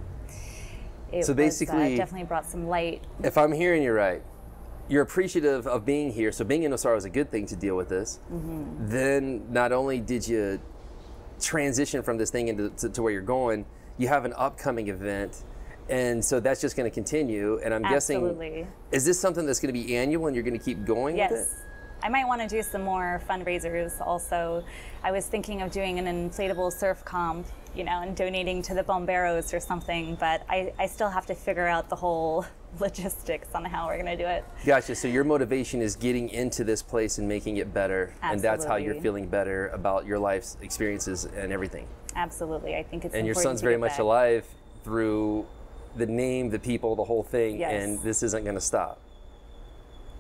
It 1.11 1.25
So 1.25 1.35
was, 1.35 1.63
uh, 1.63 1.97
definitely 1.97 2.25
brought 2.25 2.47
some 2.47 2.69
light. 2.69 3.03
If 3.25 3.37
I'm 3.37 3.51
hearing 3.51 3.83
you 3.83 3.93
right, 3.93 4.23
you're 4.89 5.03
appreciative 5.03 5.67
of 5.67 5.85
being 5.85 6.13
here. 6.13 6.31
So 6.31 6.45
being 6.45 6.63
in 6.63 6.71
Nosara 6.71 6.95
was 6.95 7.05
a 7.05 7.11
good 7.11 7.33
thing 7.33 7.47
to 7.47 7.57
deal 7.57 7.75
with 7.75 7.89
this. 7.89 8.21
Mm-hmm. 8.33 8.87
Then 8.89 9.53
not 9.53 9.73
only 9.73 9.99
did 9.99 10.29
you 10.29 10.61
transition 11.41 12.05
from 12.05 12.19
this 12.19 12.31
thing 12.31 12.47
into 12.47 12.71
to, 12.71 12.89
to 12.89 13.03
where 13.03 13.13
you're 13.13 13.23
going, 13.23 13.67
you 13.99 14.09
have 14.09 14.25
an 14.25 14.35
upcoming 14.37 14.89
event. 14.89 15.45
And 15.89 16.25
so 16.25 16.41
that's 16.41 16.61
just 16.61 16.77
going 16.77 16.91
to 16.91 16.95
continue. 16.95 17.61
And 17.63 17.73
I'm 17.73 17.83
guessing, 17.83 18.67
is 18.91 19.05
this 19.05 19.21
something 19.21 19.47
that's 19.47 19.61
going 19.61 19.73
to 19.73 19.81
be 19.81 19.97
annual 19.97 20.27
and 20.27 20.35
you're 20.35 20.43
going 20.43 20.59
to 20.59 20.65
keep 20.65 20.85
going 20.85 21.17
with 21.17 21.31
it? 21.31 21.35
Yes. 21.35 21.63
I 22.03 22.09
might 22.09 22.27
want 22.27 22.43
to 22.43 22.49
do 22.49 22.63
some 22.63 22.83
more 22.83 23.23
fundraisers 23.29 24.01
also. 24.01 24.65
I 25.03 25.13
was 25.13 25.27
thinking 25.27 25.63
of 25.63 25.71
doing 25.71 25.99
an 25.99 26.07
inflatable 26.07 26.73
surf 26.73 27.05
comp 27.05 27.47
you 27.77 27.85
know, 27.85 28.01
and 28.01 28.17
donating 28.17 28.63
to 28.63 28.75
the 28.75 28.83
bomberos 28.83 29.53
or 29.53 29.61
something. 29.61 30.17
But 30.19 30.43
I, 30.49 30.73
I 30.79 30.87
still 30.87 31.11
have 31.11 31.27
to 31.27 31.35
figure 31.35 31.67
out 31.67 31.89
the 31.89 31.97
whole 31.97 32.47
logistics 32.81 33.49
on 33.55 33.65
how 33.65 33.87
we're 33.87 34.03
going 34.03 34.17
to 34.17 34.23
do 34.23 34.29
it. 34.29 34.45
Gotcha. 34.65 34.95
So 34.95 35.09
your 35.09 35.25
motivation 35.25 35.83
is 35.83 35.95
getting 35.95 36.31
into 36.31 36.65
this 36.65 36.83
place 36.83 37.19
and 37.19 37.29
making 37.29 37.59
it 37.59 37.73
better, 37.73 38.13
and 38.23 38.41
that's 38.41 38.65
how 38.65 38.77
you're 38.77 39.01
feeling 39.01 39.29
better 39.29 39.69
about 39.69 40.07
your 40.07 40.19
life's 40.19 40.57
experiences 40.63 41.27
and 41.27 41.53
everything. 41.53 41.87
Absolutely, 42.17 42.75
I 42.75 42.83
think 42.83 43.05
it's 43.05 43.15
And 43.15 43.27
your 43.27 43.35
son's 43.35 43.61
very 43.61 43.77
much 43.77 43.99
alive 43.99 44.47
through 44.83 45.47
the 45.97 46.07
name, 46.07 46.51
the 46.51 46.59
people, 46.59 46.97
the 46.97 47.05
whole 47.05 47.23
thing, 47.23 47.59
Yes. 47.59 47.85
and 47.85 48.03
this 48.03 48.23
isn't 48.23 48.43
going 48.43 48.55
to 48.55 48.61
stop. 48.61 49.01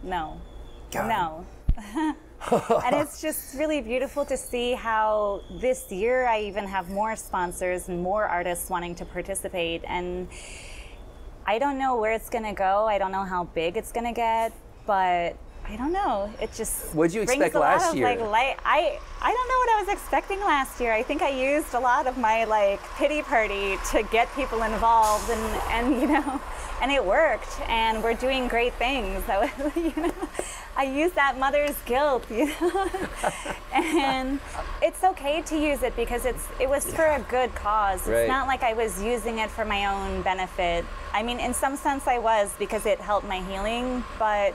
No, 0.02 0.40
God. 0.90 1.08
no. 1.08 1.46
and 2.84 2.96
it's 2.96 3.20
just 3.20 3.56
really 3.58 3.80
beautiful 3.80 4.24
to 4.26 4.36
see 4.36 4.72
how 4.72 5.40
this 5.60 5.90
year 5.90 6.26
I 6.26 6.40
even 6.42 6.66
have 6.66 6.90
more 6.90 7.16
sponsors 7.16 7.88
and 7.88 8.02
more 8.02 8.24
artists 8.24 8.68
wanting 8.70 8.94
to 8.96 9.04
participate. 9.04 9.82
And 9.86 10.28
I 11.46 11.58
don't 11.58 11.78
know 11.78 11.96
where 11.96 12.12
it's 12.12 12.28
going 12.28 12.44
to 12.44 12.52
go. 12.52 12.86
I 12.86 12.98
don't 12.98 13.12
know 13.12 13.24
how 13.24 13.44
big 13.44 13.76
it's 13.76 13.92
going 13.92 14.06
to 14.06 14.12
get, 14.12 14.52
but 14.86 15.36
I 15.68 15.76
don't 15.76 15.92
know. 15.92 16.30
It 16.40 16.52
just 16.52 16.94
What'd 16.94 17.12
you 17.12 17.25
brings 17.25 17.40
expect 17.42 17.56
a 17.56 17.58
lot 17.58 17.78
last 17.78 17.90
of, 17.90 17.96
year? 17.96 18.06
Like, 18.06 18.20
light. 18.20 18.56
I 18.64 19.00
I 19.20 19.32
don't 19.32 19.49
know 19.49 19.58
what 19.58 19.70
I 19.70 19.82
was 19.85 19.88
expecting 19.88 20.38
last 20.40 20.80
year. 20.80 20.92
I 20.92 21.02
think 21.02 21.23
I 21.23 21.30
used 21.30 21.75
a 21.75 21.80
lot 21.80 22.06
of 22.06 22.16
my 22.16 22.44
like 22.44 22.80
pity 22.96 23.23
party 23.23 23.76
to 23.90 24.02
get 24.12 24.32
people 24.37 24.62
involved, 24.62 25.28
and 25.28 25.40
and 25.70 26.00
you 26.00 26.06
know, 26.06 26.40
and 26.82 26.92
it 26.92 27.04
worked. 27.04 27.61
And 27.68 28.02
we're 28.02 28.14
doing 28.14 28.46
great 28.46 28.75
things. 28.75 29.25
I 29.28 29.38
was, 29.38 29.76
you 29.76 30.02
know, 30.02 30.14
I 30.76 30.85
used 30.85 31.16
that 31.16 31.37
mother's 31.37 31.76
guilt, 31.85 32.25
you 32.30 32.46
know, 32.46 32.88
and 33.73 34.38
it's 34.82 35.02
okay 35.02 35.42
to 35.42 35.58
use 35.58 35.82
it 35.82 35.96
because 35.96 36.25
it's 36.25 36.46
it 36.61 36.68
was 36.68 36.85
for 36.94 37.06
a 37.06 37.20
good 37.28 37.52
cause. 37.56 38.06
Right. 38.06 38.18
It's 38.18 38.28
not 38.28 38.46
like 38.46 38.62
I 38.62 38.75
was 38.75 39.02
using 39.02 39.40
it 39.40 39.50
for 39.50 39.64
my 39.64 39.87
own 39.87 40.23
benefit. 40.23 40.85
I 41.12 41.25
mean, 41.25 41.40
in 41.40 41.52
some 41.52 41.76
sense, 41.76 42.06
I 42.06 42.18
was 42.18 42.54
because 42.56 42.87
it 42.87 43.00
helped 43.00 43.26
my 43.26 43.40
healing, 43.50 44.04
but 44.16 44.54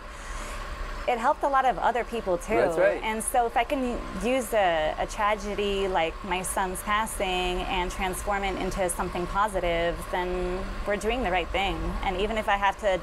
it 1.08 1.18
helped 1.18 1.44
a 1.44 1.48
lot 1.48 1.66
of 1.66 1.78
other 1.80 2.04
people 2.04 2.38
too. 2.38 2.56
That's 2.56 2.78
right. 2.78 3.02
And 3.04 3.24
so 3.24 3.46
if 3.46 3.58
I 3.58 3.64
can 3.64 4.00
use 4.24 4.54
a, 4.54 4.94
a 5.00 5.08
tragedy 5.08 5.88
like 5.88 6.14
my 6.24 6.42
son's 6.42 6.82
passing 6.84 7.62
and 7.64 7.92
transform 7.92 8.44
it 8.44 8.60
into 8.62 8.88
something 8.90 9.26
positive, 9.28 9.96
then 10.12 10.60
we're 10.86 10.98
doing 10.98 11.24
the 11.24 11.32
right 11.32 11.48
thing. 11.50 11.76
And 12.04 12.18
even 12.22 12.38
if 12.38 12.48
I 12.48 12.56
have 12.58 12.80
to 12.82 13.00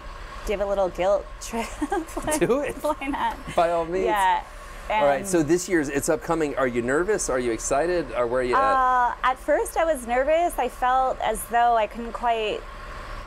give 0.46 0.60
a 0.60 0.66
little 0.66 0.88
guilt 0.90 1.26
trip, 1.40 1.66
why- 1.66 2.38
Do 2.38 2.60
it. 2.60 2.76
Why 2.82 3.06
not? 3.08 3.36
By 3.56 3.70
all 3.72 3.84
means. 3.84 4.06
Yeah. 4.06 4.42
All 4.90 5.04
right. 5.04 5.26
So 5.26 5.42
this 5.42 5.68
year's 5.68 5.90
it's 5.90 6.08
upcoming. 6.08 6.56
Are 6.56 6.66
you 6.66 6.80
nervous? 6.80 7.28
Are 7.28 7.38
you 7.38 7.52
excited? 7.52 8.06
Or 8.16 8.26
where 8.26 8.40
are 8.40 8.44
you 8.44 8.54
at? 8.54 8.60
Uh, 8.62 9.14
at 9.22 9.38
first, 9.38 9.76
I 9.76 9.84
was 9.84 10.06
nervous. 10.06 10.58
I 10.58 10.70
felt 10.70 11.18
as 11.20 11.42
though 11.44 11.76
I 11.76 11.86
couldn't 11.86 12.12
quite. 12.12 12.60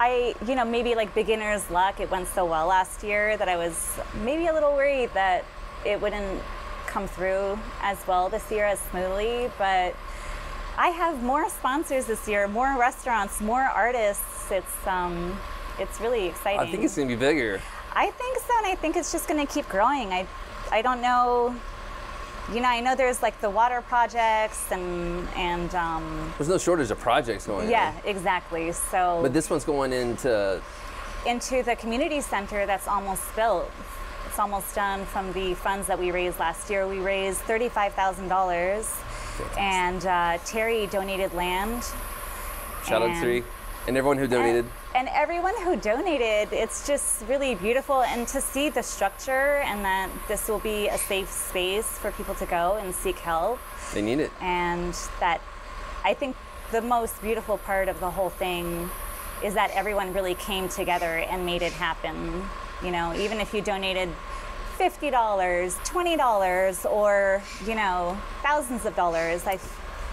I, 0.01 0.33
you 0.47 0.55
know, 0.55 0.65
maybe 0.65 0.95
like 0.95 1.13
beginner's 1.13 1.69
luck. 1.69 1.99
It 1.99 2.09
went 2.09 2.27
so 2.27 2.43
well 2.43 2.65
last 2.65 3.03
year 3.03 3.37
that 3.37 3.47
I 3.47 3.55
was 3.55 3.99
maybe 4.23 4.47
a 4.47 4.53
little 4.53 4.73
worried 4.73 5.11
that 5.13 5.45
it 5.85 6.01
wouldn't 6.01 6.41
come 6.87 7.07
through 7.07 7.59
as 7.83 7.99
well 8.07 8.27
this 8.27 8.49
year 8.49 8.65
as 8.65 8.79
smoothly. 8.79 9.51
But 9.59 9.95
I 10.75 10.87
have 10.87 11.21
more 11.21 11.47
sponsors 11.49 12.07
this 12.07 12.27
year, 12.27 12.47
more 12.47 12.79
restaurants, 12.79 13.39
more 13.41 13.61
artists. 13.61 14.51
It's 14.51 14.87
um, 14.87 15.37
it's 15.77 16.01
really 16.01 16.25
exciting. 16.25 16.61
I 16.61 16.71
think 16.71 16.83
it's 16.83 16.95
going 16.95 17.07
to 17.07 17.15
be 17.15 17.19
bigger. 17.19 17.61
I 17.93 18.09
think 18.09 18.39
so, 18.39 18.53
and 18.57 18.65
I 18.65 18.73
think 18.73 18.95
it's 18.95 19.11
just 19.11 19.27
going 19.27 19.45
to 19.45 19.53
keep 19.53 19.69
growing. 19.69 20.11
I, 20.11 20.25
I 20.71 20.81
don't 20.81 21.03
know. 21.03 21.55
You 22.53 22.59
know, 22.59 22.67
I 22.69 22.81
know 22.81 22.95
there's 22.95 23.21
like 23.21 23.39
the 23.39 23.49
water 23.49 23.81
projects 23.81 24.71
and 24.71 25.27
and 25.35 25.73
um, 25.75 26.33
There's 26.37 26.49
no 26.49 26.57
shortage 26.57 26.91
of 26.91 26.99
projects 26.99 27.47
going 27.47 27.65
on. 27.65 27.71
yeah, 27.71 27.93
exactly. 28.03 28.71
So 28.71 29.19
But 29.21 29.33
this 29.33 29.49
one's 29.49 29.63
going 29.63 29.93
into 29.93 30.61
into 31.25 31.61
the 31.63 31.75
community 31.75 32.19
center 32.19 32.65
that's 32.65 32.87
almost 32.87 33.23
built. 33.35 33.71
It's 34.27 34.39
almost 34.39 34.73
done 34.75 35.05
from 35.05 35.31
the 35.33 35.53
funds 35.53 35.87
that 35.87 35.99
we 35.99 36.11
raised 36.11 36.39
last 36.39 36.69
year. 36.69 36.87
We 36.87 36.99
raised 36.99 37.39
thirty-five 37.41 37.93
thousand 37.93 38.27
dollars, 38.27 38.93
and 39.57 40.05
uh, 40.05 40.37
Terry 40.45 40.87
donated 40.87 41.33
land. 41.33 41.83
shout 42.85 43.01
out 43.01 43.09
And- 43.11 43.21
three 43.21 43.43
and 43.87 43.97
everyone 43.97 44.17
who 44.17 44.27
donated. 44.27 44.65
And 44.65 44.73
everyone 44.95 45.55
who 45.63 45.75
donated, 45.77 46.51
it's 46.51 46.85
just 46.85 47.25
really 47.27 47.55
beautiful. 47.55 48.03
And 48.03 48.27
to 48.29 48.41
see 48.41 48.69
the 48.69 48.83
structure 48.83 49.61
and 49.65 49.83
that 49.85 50.09
this 50.27 50.47
will 50.47 50.59
be 50.59 50.87
a 50.87 50.97
safe 50.97 51.29
space 51.29 51.87
for 51.87 52.11
people 52.11 52.35
to 52.35 52.45
go 52.45 52.77
and 52.81 52.93
seek 52.93 53.17
help. 53.19 53.59
They 53.93 54.01
need 54.01 54.19
it. 54.19 54.31
And 54.41 54.93
that 55.19 55.41
I 56.03 56.13
think 56.13 56.35
the 56.71 56.81
most 56.81 57.21
beautiful 57.21 57.57
part 57.57 57.87
of 57.87 57.99
the 57.99 58.09
whole 58.09 58.29
thing 58.29 58.89
is 59.43 59.53
that 59.53 59.71
everyone 59.71 60.13
really 60.13 60.35
came 60.35 60.69
together 60.69 61.17
and 61.19 61.45
made 61.45 61.61
it 61.61 61.73
happen. 61.73 62.43
You 62.83 62.91
know, 62.91 63.13
even 63.13 63.39
if 63.39 63.53
you 63.53 63.61
donated 63.61 64.09
$50, 64.77 65.11
$20, 65.11 66.91
or, 66.91 67.41
you 67.65 67.75
know, 67.75 68.17
thousands 68.41 68.85
of 68.85 68.95
dollars, 68.95 69.45
I, 69.45 69.59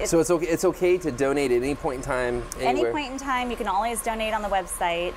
it, 0.01 0.09
So 0.09 0.21
it's 0.21 0.31
okay. 0.31 0.47
It's 0.47 0.65
okay 0.65 0.99
to 0.99 1.11
donate 1.11 1.51
at 1.51 1.63
any 1.63 1.75
point 1.75 1.97
in 1.99 2.03
time. 2.03 2.43
any 2.61 2.85
point 2.87 3.13
in 3.13 3.19
time, 3.19 3.51
you 3.51 3.57
can 3.57 3.69
always 3.69 4.03
donate 4.03 4.35
on 4.35 4.43
the 4.43 4.49
website. 4.49 5.15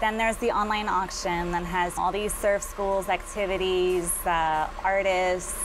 Then 0.00 0.18
there's 0.18 0.36
the 0.36 0.50
online 0.50 0.88
auction 0.88 1.50
that 1.52 1.64
has 1.64 1.96
all 1.96 2.12
these 2.12 2.32
surf 2.34 2.62
schools, 2.62 3.08
activities, 3.08 4.12
uh, 4.26 4.68
artists, 4.84 5.58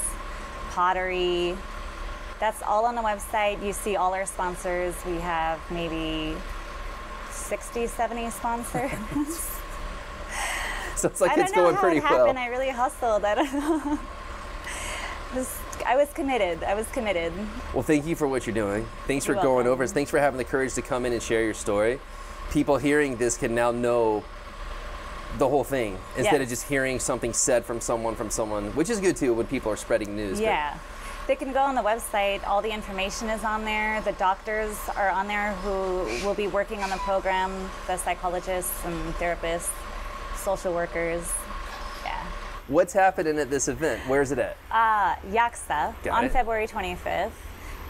pottery. 0.70 1.58
That's 2.40 2.62
all 2.64 2.86
on 2.86 2.96
the 2.96 3.02
website. 3.02 3.64
You 3.64 3.74
see 3.74 3.98
all 3.98 4.14
our 4.14 4.26
sponsors. 4.26 4.96
We 5.06 5.18
have 5.18 5.60
maybe 5.70 6.36
60, 7.30 7.88
70 7.88 8.30
sponsors. 8.32 8.92
So 10.96 11.08
it's 11.08 11.20
like 11.20 11.32
I 11.32 11.36
don't 11.38 11.46
it's 11.46 11.56
know 11.56 11.64
going 11.64 11.76
how 11.76 11.82
pretty 11.82 11.98
it 11.98 12.04
happened. 12.04 12.36
well. 12.36 12.38
I 12.38 12.48
really 12.48 12.70
hustled. 12.70 13.26
I 13.26 13.34
don't 13.34 13.54
know. 13.54 14.00
Just- 15.34 15.58
I 15.86 15.96
was 15.96 16.12
committed. 16.14 16.64
I 16.64 16.74
was 16.74 16.88
committed. 16.88 17.34
Well, 17.74 17.84
thank 17.84 18.06
you 18.06 18.16
for 18.16 18.28
what 18.28 18.46
you're 18.48 18.54
doing. 18.54 18.88
Thanks 19.08 19.26
for 19.26 19.34
You're 19.34 19.42
going 19.42 19.66
welcome. 19.66 19.72
over. 19.74 19.88
Thanks 19.88 20.12
for 20.12 20.20
having 20.20 20.38
the 20.38 20.44
courage 20.44 20.74
to 20.76 20.82
come 20.82 21.06
in 21.06 21.14
and 21.14 21.22
share 21.22 21.44
your 21.44 21.54
story. 21.54 22.00
People 22.52 22.78
hearing 22.78 23.18
this 23.18 23.38
can 23.38 23.56
now 23.56 23.72
know 23.72 24.24
the 25.38 25.48
whole 25.48 25.64
thing 25.64 25.98
instead 26.18 26.42
of 26.42 26.50
just 26.50 26.68
hearing 26.68 27.00
something 27.00 27.32
said 27.34 27.64
from 27.66 27.80
someone 27.80 28.16
from 28.16 28.30
someone, 28.30 28.76
which 28.76 28.90
is 28.90 29.00
good 29.00 29.16
too 29.16 29.34
when 29.34 29.48
people 29.48 29.72
are 29.72 29.78
spreading 29.78 30.16
news. 30.16 30.40
but- 30.40 30.44
Yeah. 30.46 30.78
They 31.28 31.36
can 31.36 31.54
go 31.54 31.60
on 31.62 31.76
the 31.76 31.84
website. 31.84 32.46
All 32.48 32.62
the 32.62 32.72
information 32.72 33.30
is 33.30 33.44
on 33.46 33.64
there. 33.64 34.02
The 34.02 34.12
doctors 34.14 34.76
are 34.98 35.10
on 35.10 35.28
there 35.28 35.54
who 35.64 36.26
will 36.26 36.34
be 36.34 36.48
working 36.48 36.84
on 36.84 36.90
the 36.90 36.98
program, 36.98 37.70
the 37.88 37.96
psychologists 37.98 38.74
and 38.86 39.14
therapists, 39.16 39.70
social 40.36 40.74
workers. 40.74 41.22
What's 42.68 42.94
happening 42.94 43.38
at 43.40 43.50
this 43.50 43.68
event? 43.68 44.02
Where's 44.08 44.32
it 44.32 44.40
at? 44.40 44.58
Uh, 44.72 45.16
Yaksa 45.32 45.94
Got 46.04 46.08
on 46.18 46.26
it. 46.26 46.32
February 46.32 46.68
25th. 46.68 47.32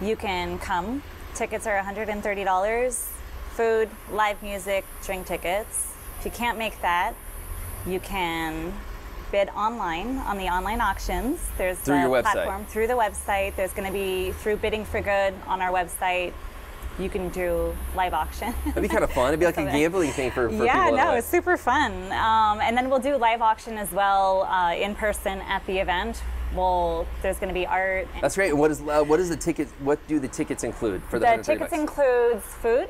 You 0.01 0.15
can 0.15 0.57
come. 0.59 1.03
Tickets 1.35 1.67
are 1.67 1.79
$130. 1.81 3.07
Food, 3.51 3.89
live 4.11 4.41
music, 4.41 4.85
drink 5.03 5.27
tickets. 5.27 5.93
If 6.19 6.25
you 6.25 6.31
can't 6.31 6.57
make 6.57 6.81
that, 6.81 7.13
you 7.85 7.99
can 7.99 8.73
bid 9.31 9.49
online 9.49 10.17
on 10.19 10.37
the 10.37 10.45
online 10.45 10.81
auctions. 10.81 11.39
There's 11.57 11.77
Through 11.79 11.95
a 11.95 12.01
your 12.01 12.09
website. 12.09 12.31
platform 12.33 12.65
through 12.65 12.87
the 12.87 12.93
website. 12.93 13.55
There's 13.55 13.73
going 13.73 13.87
to 13.87 13.93
be 13.93 14.31
through 14.31 14.57
Bidding 14.57 14.85
for 14.85 15.01
Good 15.01 15.33
on 15.47 15.61
our 15.61 15.71
website. 15.71 16.33
You 16.99 17.09
can 17.09 17.29
do 17.29 17.75
live 17.95 18.13
auction. 18.13 18.53
That'd 18.65 18.83
be 18.83 18.89
kind 18.89 19.03
of 19.03 19.11
fun. 19.11 19.29
It'd 19.29 19.39
be 19.39 19.45
like 19.51 19.57
a 19.57 19.63
gambling 19.63 20.11
thing 20.11 20.31
for, 20.31 20.49
for 20.49 20.65
yeah, 20.65 20.85
people. 20.85 20.97
no, 20.97 21.13
it's 21.13 21.27
super 21.27 21.57
fun. 21.57 21.91
Um, 22.11 22.61
and 22.61 22.77
then 22.77 22.89
we'll 22.89 22.99
do 22.99 23.15
live 23.15 23.41
auction 23.41 23.77
as 23.77 23.91
well 23.91 24.43
uh, 24.43 24.75
in 24.75 24.95
person 24.95 25.39
at 25.41 25.65
the 25.65 25.79
event. 25.79 26.21
We'll, 26.53 27.07
there's 27.21 27.37
going 27.37 27.47
to 27.47 27.53
be 27.53 27.65
art. 27.65 28.07
That's 28.19 28.35
great. 28.35 28.53
What 28.53 28.71
is 28.71 28.81
uh, 28.81 29.03
what 29.03 29.19
is 29.19 29.29
the 29.29 29.37
ticket? 29.37 29.69
What 29.79 30.05
do 30.07 30.19
the 30.19 30.27
tickets 30.27 30.63
include 30.63 31.01
for 31.03 31.17
the, 31.17 31.37
the 31.37 31.43
tickets 31.43 31.71
bucks? 31.71 31.73
includes 31.73 32.45
food, 32.45 32.89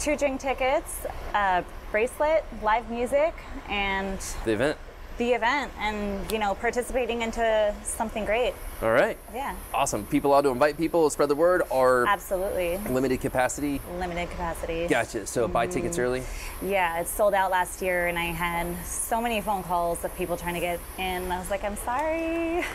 two 0.00 0.16
drink 0.16 0.40
tickets, 0.40 1.06
a 1.34 1.64
bracelet, 1.92 2.44
live 2.62 2.90
music, 2.90 3.32
and 3.68 4.18
the 4.44 4.52
event. 4.52 4.78
The 5.18 5.32
event, 5.32 5.70
and 5.78 6.30
you 6.32 6.38
know, 6.38 6.54
participating 6.54 7.22
into 7.22 7.74
something 7.84 8.24
great. 8.24 8.52
All 8.82 8.90
right. 8.90 9.16
Yeah, 9.32 9.54
Awesome. 9.72 10.04
People 10.06 10.32
allowed 10.32 10.42
to 10.42 10.48
invite 10.50 10.76
people, 10.76 11.08
spread 11.10 11.28
the 11.28 11.34
word, 11.34 11.62
or 11.70 12.04
absolutely. 12.08 12.78
limited 12.92 13.20
capacity. 13.20 13.80
Limited 13.98 14.30
capacity. 14.30 14.86
Gotcha. 14.88 15.26
So 15.26 15.46
buy 15.48 15.66
Mm-hmm. 15.66 15.74
tickets 15.74 15.98
early. 15.98 16.22
Yeah, 16.62 17.00
it 17.00 17.08
sold 17.08 17.32
out 17.34 17.50
last 17.50 17.80
year, 17.80 18.08
and 18.08 18.18
I 18.18 18.26
had 18.26 18.66
so 18.84 19.20
many 19.20 19.40
phone 19.40 19.62
calls 19.62 20.04
of 20.04 20.14
people 20.16 20.36
trying 20.36 20.54
to 20.54 20.60
get 20.60 20.80
in. 20.98 21.30
I 21.30 21.38
was 21.38 21.50
like, 21.50 21.64
I'm 21.64 21.76
sorry. 21.76 22.64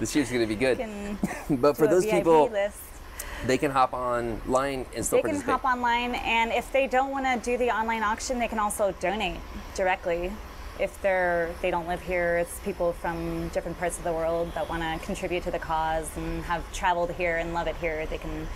This 0.00 0.14
year's 0.14 0.28
going 0.30 0.42
to 0.42 0.46
be 0.46 0.54
good. 0.54 0.78
But 1.60 1.76
for 1.76 1.88
those 1.88 2.06
people, 2.06 2.48
list. 2.50 2.78
they 3.46 3.58
can 3.58 3.72
hop 3.72 3.92
online 3.92 4.86
and 4.94 5.04
still 5.04 5.20
They 5.20 5.28
can 5.28 5.40
hop 5.40 5.64
online, 5.64 6.14
and 6.14 6.52
if 6.52 6.70
they 6.70 6.86
don't 6.86 7.10
want 7.10 7.24
to 7.26 7.50
do 7.50 7.58
the 7.58 7.70
online 7.76 8.04
auction, 8.04 8.38
they 8.38 8.46
can 8.46 8.60
also 8.60 8.94
donate 9.00 9.38
directly. 9.74 10.30
If 10.78 11.00
they're 11.02 11.52
they 11.60 11.70
don't 11.70 11.88
live 11.88 12.00
here, 12.00 12.38
it's 12.38 12.58
people 12.60 12.92
from 12.92 13.48
different 13.48 13.78
parts 13.78 13.98
of 13.98 14.04
the 14.04 14.12
world 14.12 14.52
that 14.54 14.68
want 14.68 14.82
to 14.82 15.04
contribute 15.04 15.42
to 15.44 15.50
the 15.50 15.58
cause 15.58 16.08
and 16.16 16.42
have 16.44 16.70
traveled 16.72 17.10
here 17.12 17.36
and 17.36 17.52
love 17.52 17.66
it 17.66 17.76
here. 17.76 18.06
They 18.06 18.18
can 18.18 18.46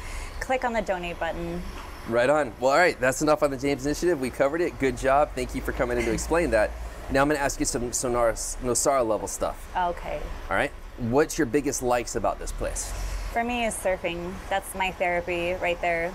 click 0.40 0.64
on 0.64 0.72
the 0.72 0.82
donate 0.82 1.18
button. 1.18 1.62
Right 2.08 2.30
on. 2.30 2.52
Well, 2.60 2.72
all 2.72 2.78
right, 2.78 2.98
that's 3.00 3.22
enough 3.22 3.42
on 3.42 3.50
the 3.50 3.56
James 3.56 3.86
Initiative. 3.86 4.20
We 4.20 4.30
covered 4.30 4.60
it. 4.60 4.78
Good 4.78 4.96
job. 4.96 5.30
Thank 5.34 5.54
you 5.54 5.60
for 5.60 5.72
coming 5.72 5.98
in 5.98 6.04
to 6.04 6.12
explain 6.12 6.50
that. 6.50 6.70
Now 7.10 7.22
I'm 7.22 7.28
going 7.28 7.36
to 7.38 7.42
ask 7.42 7.60
you 7.60 7.66
some 7.66 7.90
Sonara, 7.90 8.32
Nosara 8.62 9.06
level 9.06 9.28
stuff. 9.28 9.70
Okay. 9.76 10.20
All 10.50 10.56
right. 10.56 10.72
What's 10.98 11.38
your 11.38 11.46
biggest 11.46 11.82
likes 11.82 12.16
about 12.16 12.38
this 12.38 12.52
place? 12.52 12.92
For 13.32 13.44
me, 13.44 13.66
is 13.66 13.74
surfing. 13.74 14.32
That's 14.48 14.74
my 14.74 14.92
therapy 14.92 15.54
right 15.54 15.80
there. 15.80 16.12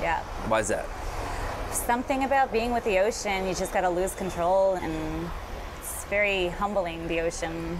Yeah. 0.00 0.20
Why 0.48 0.60
is 0.60 0.68
that? 0.68 0.86
Something 1.72 2.24
about 2.24 2.52
being 2.52 2.72
with 2.72 2.84
the 2.84 2.98
ocean, 2.98 3.46
you 3.46 3.54
just 3.54 3.72
got 3.72 3.80
to 3.80 3.88
lose 3.88 4.14
control, 4.14 4.74
and 4.74 5.28
it's 5.78 6.04
very 6.04 6.48
humbling, 6.48 7.08
the 7.08 7.20
ocean. 7.20 7.78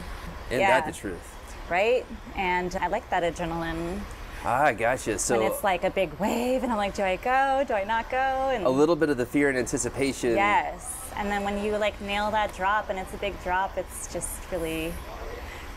Isn't 0.49 0.61
yeah. 0.61 0.81
that 0.81 0.87
the 0.87 0.93
truth? 0.93 1.37
Right? 1.71 2.05
And 2.35 2.75
I 2.77 2.89
like 2.89 3.09
that 3.11 3.23
adrenaline. 3.23 4.01
Ah, 4.45 4.73
gotcha. 4.73 5.19
So 5.19 5.39
when 5.39 5.53
it's 5.53 5.63
like 5.63 5.85
a 5.85 5.91
big 5.91 6.13
wave, 6.15 6.63
and 6.63 6.73
I'm 6.73 6.79
like, 6.79 6.95
do 6.95 7.03
I 7.03 7.17
go? 7.17 7.65
Do 7.67 7.75
I 7.75 7.85
not 7.85 8.11
go? 8.11 8.17
And 8.17 8.65
a 8.65 8.71
little 8.71 8.97
bit 8.97 9.09
of 9.09 9.17
the 9.17 9.27
fear 9.27 9.49
and 9.49 9.57
anticipation. 9.57 10.31
Yes. 10.31 11.11
And 11.17 11.29
then 11.31 11.45
when 11.45 11.63
you 11.63 11.77
like 11.77 12.01
nail 12.01 12.31
that 12.33 12.55
drop 12.55 12.91
and 12.91 12.99
it's 12.99 13.15
a 13.15 13.19
big 13.19 13.41
drop, 13.45 13.79
it's 13.79 14.13
just 14.13 14.41
really 14.51 14.93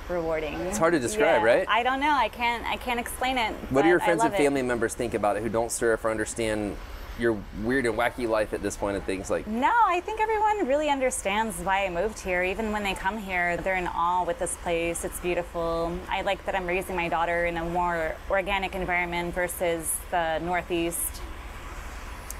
rewarding. 0.10 0.55
It's 0.62 0.77
hard 0.77 0.93
to 0.93 1.00
describe, 1.00 1.41
Yeah. 1.41 1.48
right? 1.48 1.65
I 1.69 1.84
don't 1.84 2.00
know. 2.00 2.12
I 2.12 2.29
can't 2.29 2.65
I 2.65 2.77
can't 2.77 3.00
explain 3.00 3.38
it. 3.38 3.53
What 3.69 3.84
do 3.84 3.89
your 3.89 4.00
friends 4.00 4.24
and 4.24 4.31
love 4.31 4.39
it. 4.39 4.43
family 4.43 4.62
members 4.62 4.93
think 4.95 5.13
about 5.13 5.38
it 5.38 5.43
who 5.43 5.50
don't 5.50 5.72
surf 5.72 6.05
or 6.05 6.10
understand 6.12 6.77
your 7.17 7.38
weird 7.63 7.86
and 7.86 7.95
wacky 7.98 8.27
life 8.27 8.53
at 8.53 8.62
this 8.62 8.75
point 8.75 8.98
and 8.98 9.05
things 9.05 9.29
like 9.29 9.48
No, 9.48 9.72
I 9.88 10.01
think 10.01 10.19
everyone 10.19 10.67
really 10.67 10.89
understands 10.89 11.55
why 11.60 11.86
I 11.86 11.89
moved 11.89 12.19
here. 12.19 12.43
Even 12.43 12.72
when 12.72 12.84
they 12.84 12.93
come 12.93 13.17
here, 13.17 13.55
they're 13.57 13.75
in 13.77 13.88
awe 13.88 14.24
with 14.25 14.38
this 14.39 14.55
place. 14.63 15.05
It's 15.05 15.19
beautiful. 15.22 15.98
I 16.10 16.22
like 16.24 16.45
that 16.45 16.55
I'm 16.55 16.67
raising 16.67 16.95
my 16.95 17.07
daughter 17.07 17.45
in 17.45 17.57
a 17.57 17.63
more 17.63 18.15
organic 18.29 18.75
environment 18.75 19.34
versus 19.34 19.95
the 20.12 20.39
Northeast 20.39 21.22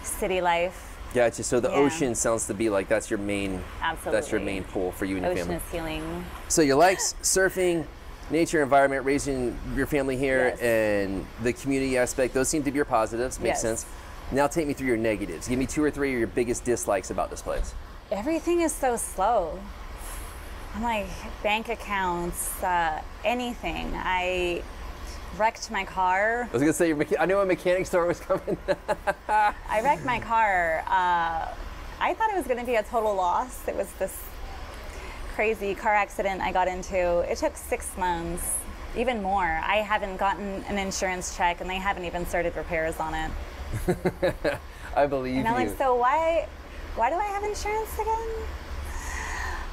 city 0.04 0.42
life. 0.42 0.98
Gotcha. 1.14 1.44
So 1.44 1.60
the 1.62 1.70
Yeah. 1.70 1.76
ocean 1.76 2.14
sounds 2.16 2.46
to 2.48 2.54
be 2.54 2.70
like 2.70 2.90
that's 2.90 3.10
your 3.10 3.20
main 3.20 3.64
Absolutely. 3.82 4.12
that's 4.12 4.32
your 4.32 4.42
main 4.42 4.64
pull 4.66 4.92
for 4.92 5.06
you 5.06 5.16
and 5.18 5.24
your 5.24 5.32
Ocean 5.34 5.46
family. 5.46 5.56
is 5.66 5.72
healing. 5.72 6.26
So 6.50 6.62
your 6.62 6.76
likes 6.76 7.16
surfing, 7.22 7.86
nature 8.30 8.62
environment, 8.62 9.06
raising 9.06 9.58
your 9.76 9.86
family 9.86 10.18
here 10.18 10.50
Yes. 10.50 10.60
and 10.60 11.26
the 11.44 11.54
community 11.54 11.98
aspect, 11.98 12.34
those 12.34 12.50
seem 12.50 12.64
to 12.64 12.72
be 12.72 12.76
your 12.76 12.84
positives, 12.86 13.40
makes 13.40 13.56
Yes. 13.56 13.62
sense. 13.62 13.86
Now 14.32 14.48
take 14.48 14.68
me 14.68 14.74
through 14.74 14.88
your 14.88 14.98
negatives. 14.98 15.48
Give 15.48 15.60
me 15.60 15.66
two 15.66 15.84
or 15.84 15.92
three 15.92 16.14
of 16.14 16.20
your 16.20 16.28
biggest 16.28 16.64
dislikes 16.64 17.12
about 17.12 17.30
this 17.30 17.42
place. 17.42 17.74
Everything 18.12 18.62
is 18.62 18.74
so 18.74 18.98
slow. 18.98 19.60
I'm 20.74 20.84
like 20.84 21.08
bank 21.42 21.70
accounts, 21.70 22.62
uh, 22.64 23.02
anything. 23.24 23.94
I 23.96 24.62
wrecked 25.38 25.72
my 25.72 25.86
car. 25.86 26.48
I 26.50 26.54
was 26.54 26.62
gonna 26.62 26.74
say 26.74 26.94
I 27.20 27.26
knew 27.26 27.40
a 27.40 27.46
mechanic 27.46 27.86
store 27.86 28.06
was 28.06 28.20
coming. 28.20 28.58
I 29.30 29.82
wrecked 29.82 30.06
my 30.06 30.20
car. 30.20 30.84
Uh, 30.88 31.54
I 32.00 32.14
thought 32.14 32.30
it 32.30 32.36
was 32.36 32.46
going 32.46 32.60
to 32.60 32.66
be 32.66 32.76
a 32.76 32.84
total 32.84 33.16
loss. 33.16 33.68
It 33.68 33.76
was 33.76 33.92
this 33.94 34.24
crazy 35.34 35.74
car 35.74 35.94
accident 35.94 36.42
I 36.42 36.52
got 36.52 36.68
into. 36.68 37.20
It 37.20 37.38
took 37.38 37.56
six 37.56 37.96
months, 37.98 38.56
even 38.98 39.22
more. 39.22 39.62
I 39.64 39.78
haven't 39.78 40.18
gotten 40.18 40.64
an 40.68 40.78
insurance 40.78 41.38
check, 41.38 41.62
and 41.62 41.70
they 41.70 41.78
haven't 41.78 42.04
even 42.04 42.26
started 42.26 42.56
repairs 42.56 43.00
on 43.00 43.14
it. 43.14 43.32
I 44.96 45.06
believe 45.08 45.38
And 45.38 45.48
I'm 45.48 45.60
you. 45.62 45.68
like, 45.70 45.78
so 45.78 45.96
why, 45.96 46.48
why 46.96 47.10
do 47.10 47.16
I 47.16 47.26
have 47.26 47.44
insurance 47.44 47.94
again? 48.00 48.30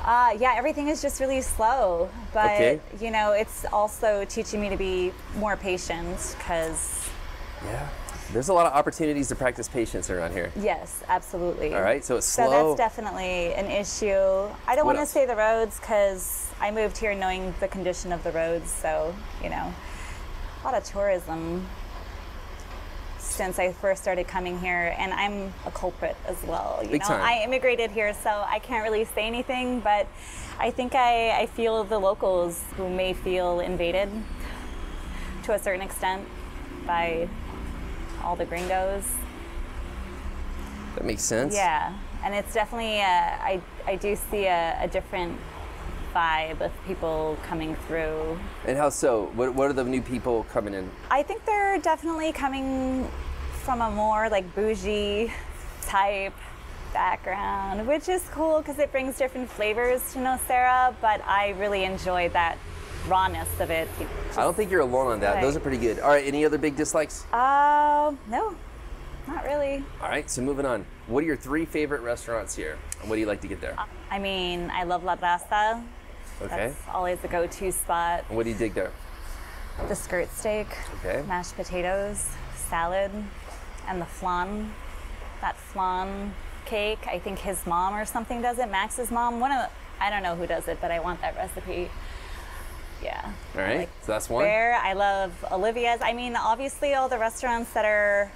Uh, 0.04 0.36
yeah, 0.38 0.54
everything 0.56 0.88
is 0.88 1.00
just 1.00 1.20
really 1.20 1.40
slow, 1.40 2.10
but 2.34 2.50
Okay. 2.52 2.80
you 3.00 3.10
know, 3.12 3.32
it's 3.32 3.64
also 3.72 4.24
teaching 4.24 4.60
me 4.60 4.68
to 4.68 4.76
be 4.76 5.12
more 5.36 5.56
patient 5.56 6.34
because, 6.38 7.08
yeah. 7.64 7.88
There's 8.32 8.48
a 8.48 8.52
lot 8.54 8.66
of 8.66 8.72
opportunities 8.72 9.28
to 9.28 9.34
practice 9.36 9.68
patience 9.68 10.08
around 10.08 10.32
here. 10.32 10.50
yes, 10.56 11.02
absolutely. 11.08 11.74
All 11.74 11.82
right, 11.82 12.02
so 12.02 12.16
it's 12.16 12.26
slow. 12.26 12.46
So 12.46 12.50
that's 12.50 12.78
definitely 12.78 13.52
an 13.52 13.66
issue. 13.66 14.48
I 14.66 14.74
don't 14.74 14.86
want 14.86 14.98
to 14.98 15.04
say 15.06 15.26
the 15.26 15.36
roads 15.36 15.78
because 15.78 16.48
I 16.58 16.70
moved 16.70 16.96
here 16.96 17.14
knowing 17.14 17.54
the 17.60 17.68
condition 17.68 18.10
of 18.10 18.24
the 18.24 18.32
roads. 18.32 18.70
So, 18.70 19.14
you 19.42 19.50
know, 19.50 19.74
a 20.62 20.64
lot 20.64 20.72
of 20.74 20.82
tourism 20.82 21.66
since 23.32 23.58
I 23.58 23.72
first 23.72 24.02
started 24.02 24.28
coming 24.28 24.58
here, 24.60 24.94
and 24.98 25.12
I'm 25.12 25.52
a 25.66 25.70
culprit 25.70 26.16
as 26.26 26.36
well. 26.44 26.80
You 26.82 26.90
Big 26.90 27.00
know, 27.00 27.08
time. 27.08 27.22
I 27.22 27.42
immigrated 27.42 27.90
here, 27.90 28.12
so 28.14 28.30
I 28.46 28.58
can't 28.58 28.84
really 28.84 29.04
say 29.04 29.26
anything, 29.26 29.80
but 29.80 30.06
I 30.58 30.70
think 30.70 30.94
I, 30.94 31.40
I 31.42 31.46
feel 31.46 31.84
the 31.84 31.98
locals 31.98 32.62
who 32.76 32.88
may 32.88 33.12
feel 33.14 33.60
invaded 33.60 34.08
to 35.44 35.54
a 35.54 35.58
certain 35.58 35.82
extent 35.82 36.22
by 36.86 37.28
all 38.22 38.36
the 38.36 38.44
gringos. 38.44 39.04
that 40.94 41.04
makes 41.04 41.22
sense. 41.22 41.54
Yeah, 41.54 41.92
and 42.24 42.34
it's 42.34 42.52
definitely 42.54 42.98
a, 43.00 43.02
I 43.40 43.60
I 43.86 43.96
do 43.96 44.14
see 44.14 44.46
a, 44.46 44.76
a 44.80 44.88
different 44.88 45.38
vibe 46.14 46.60
of 46.60 46.72
people 46.86 47.36
coming 47.42 47.74
through. 47.86 48.38
And 48.66 48.76
how 48.76 48.88
so? 48.90 49.30
What, 49.34 49.54
what 49.54 49.70
are 49.70 49.72
the 49.72 49.84
new 49.84 50.02
people 50.02 50.44
coming 50.44 50.74
in? 50.74 50.90
I 51.10 51.22
think 51.22 51.44
they're 51.44 51.78
definitely 51.78 52.32
coming 52.32 53.08
from 53.64 53.80
a 53.80 53.90
more 53.90 54.28
like 54.28 54.54
bougie 54.54 55.32
type 55.82 56.34
background, 56.92 57.86
which 57.86 58.08
is 58.08 58.22
cool 58.32 58.58
because 58.58 58.78
it 58.78 58.92
brings 58.92 59.16
different 59.16 59.50
flavors 59.50 60.12
to 60.12 60.18
Nosara. 60.18 60.94
But 61.00 61.22
I 61.26 61.50
really 61.58 61.84
enjoy 61.84 62.28
that 62.30 62.58
rawness 63.08 63.48
of 63.60 63.70
it. 63.70 63.88
I 64.32 64.42
don't 64.42 64.56
think 64.56 64.70
you're 64.70 64.80
alone 64.80 65.12
on 65.12 65.20
that. 65.20 65.40
Those 65.40 65.56
are 65.56 65.60
pretty 65.60 65.78
good. 65.78 65.98
All 66.00 66.10
right, 66.10 66.24
any 66.24 66.44
other 66.44 66.58
big 66.58 66.76
dislikes? 66.76 67.24
Uh, 67.32 68.14
no, 68.28 68.54
not 69.26 69.44
really. 69.44 69.84
All 70.00 70.08
right, 70.08 70.30
so 70.30 70.42
moving 70.42 70.66
on. 70.66 70.86
What 71.06 71.24
are 71.24 71.26
your 71.26 71.36
three 71.36 71.64
favorite 71.64 72.02
restaurants 72.02 72.54
here? 72.54 72.78
And 73.00 73.08
what 73.08 73.16
do 73.16 73.20
you 73.20 73.26
like 73.26 73.40
to 73.40 73.48
get 73.48 73.60
there? 73.60 73.76
I 74.10 74.18
mean, 74.18 74.70
I 74.72 74.84
love 74.84 75.04
La 75.04 75.16
Brasa. 75.16 75.82
Okay. 76.44 76.68
That's 76.68 76.88
always 76.92 77.22
a 77.24 77.28
go-to 77.28 77.72
spot. 77.72 78.24
What 78.30 78.44
do 78.44 78.50
you 78.50 78.56
dig 78.56 78.74
there? 78.74 78.90
The 79.88 79.94
skirt 79.94 80.30
steak, 80.32 80.66
Okay. 81.04 81.22
mashed 81.26 81.56
potatoes, 81.56 82.28
salad, 82.68 83.10
and 83.88 84.00
the 84.00 84.06
flan. 84.06 84.72
That 85.40 85.56
flan 85.56 86.34
cake. 86.66 87.06
I 87.08 87.18
think 87.18 87.38
his 87.38 87.66
mom 87.66 87.94
or 87.94 88.04
something 88.04 88.40
does 88.42 88.58
it. 88.58 88.70
Max's 88.70 89.10
mom. 89.10 89.40
One 89.40 89.50
of 89.52 89.58
the, 89.58 89.68
I 90.04 90.10
don't 90.10 90.22
know 90.22 90.36
who 90.36 90.46
does 90.46 90.68
it, 90.68 90.78
but 90.80 90.90
I 90.90 91.00
want 91.00 91.20
that 91.22 91.34
recipe. 91.36 91.90
Yeah. 93.02 93.32
All 93.56 93.60
right. 93.60 93.78
Like 93.78 93.90
so 94.02 94.12
that's 94.12 94.28
one. 94.30 94.44
There, 94.44 94.74
I 94.80 94.92
love 94.92 95.32
Olivia's. 95.50 96.00
I 96.02 96.12
mean, 96.12 96.36
obviously, 96.36 96.94
all 96.94 97.08
the 97.08 97.18
restaurants 97.18 97.72
that 97.72 97.84
are 97.84 98.30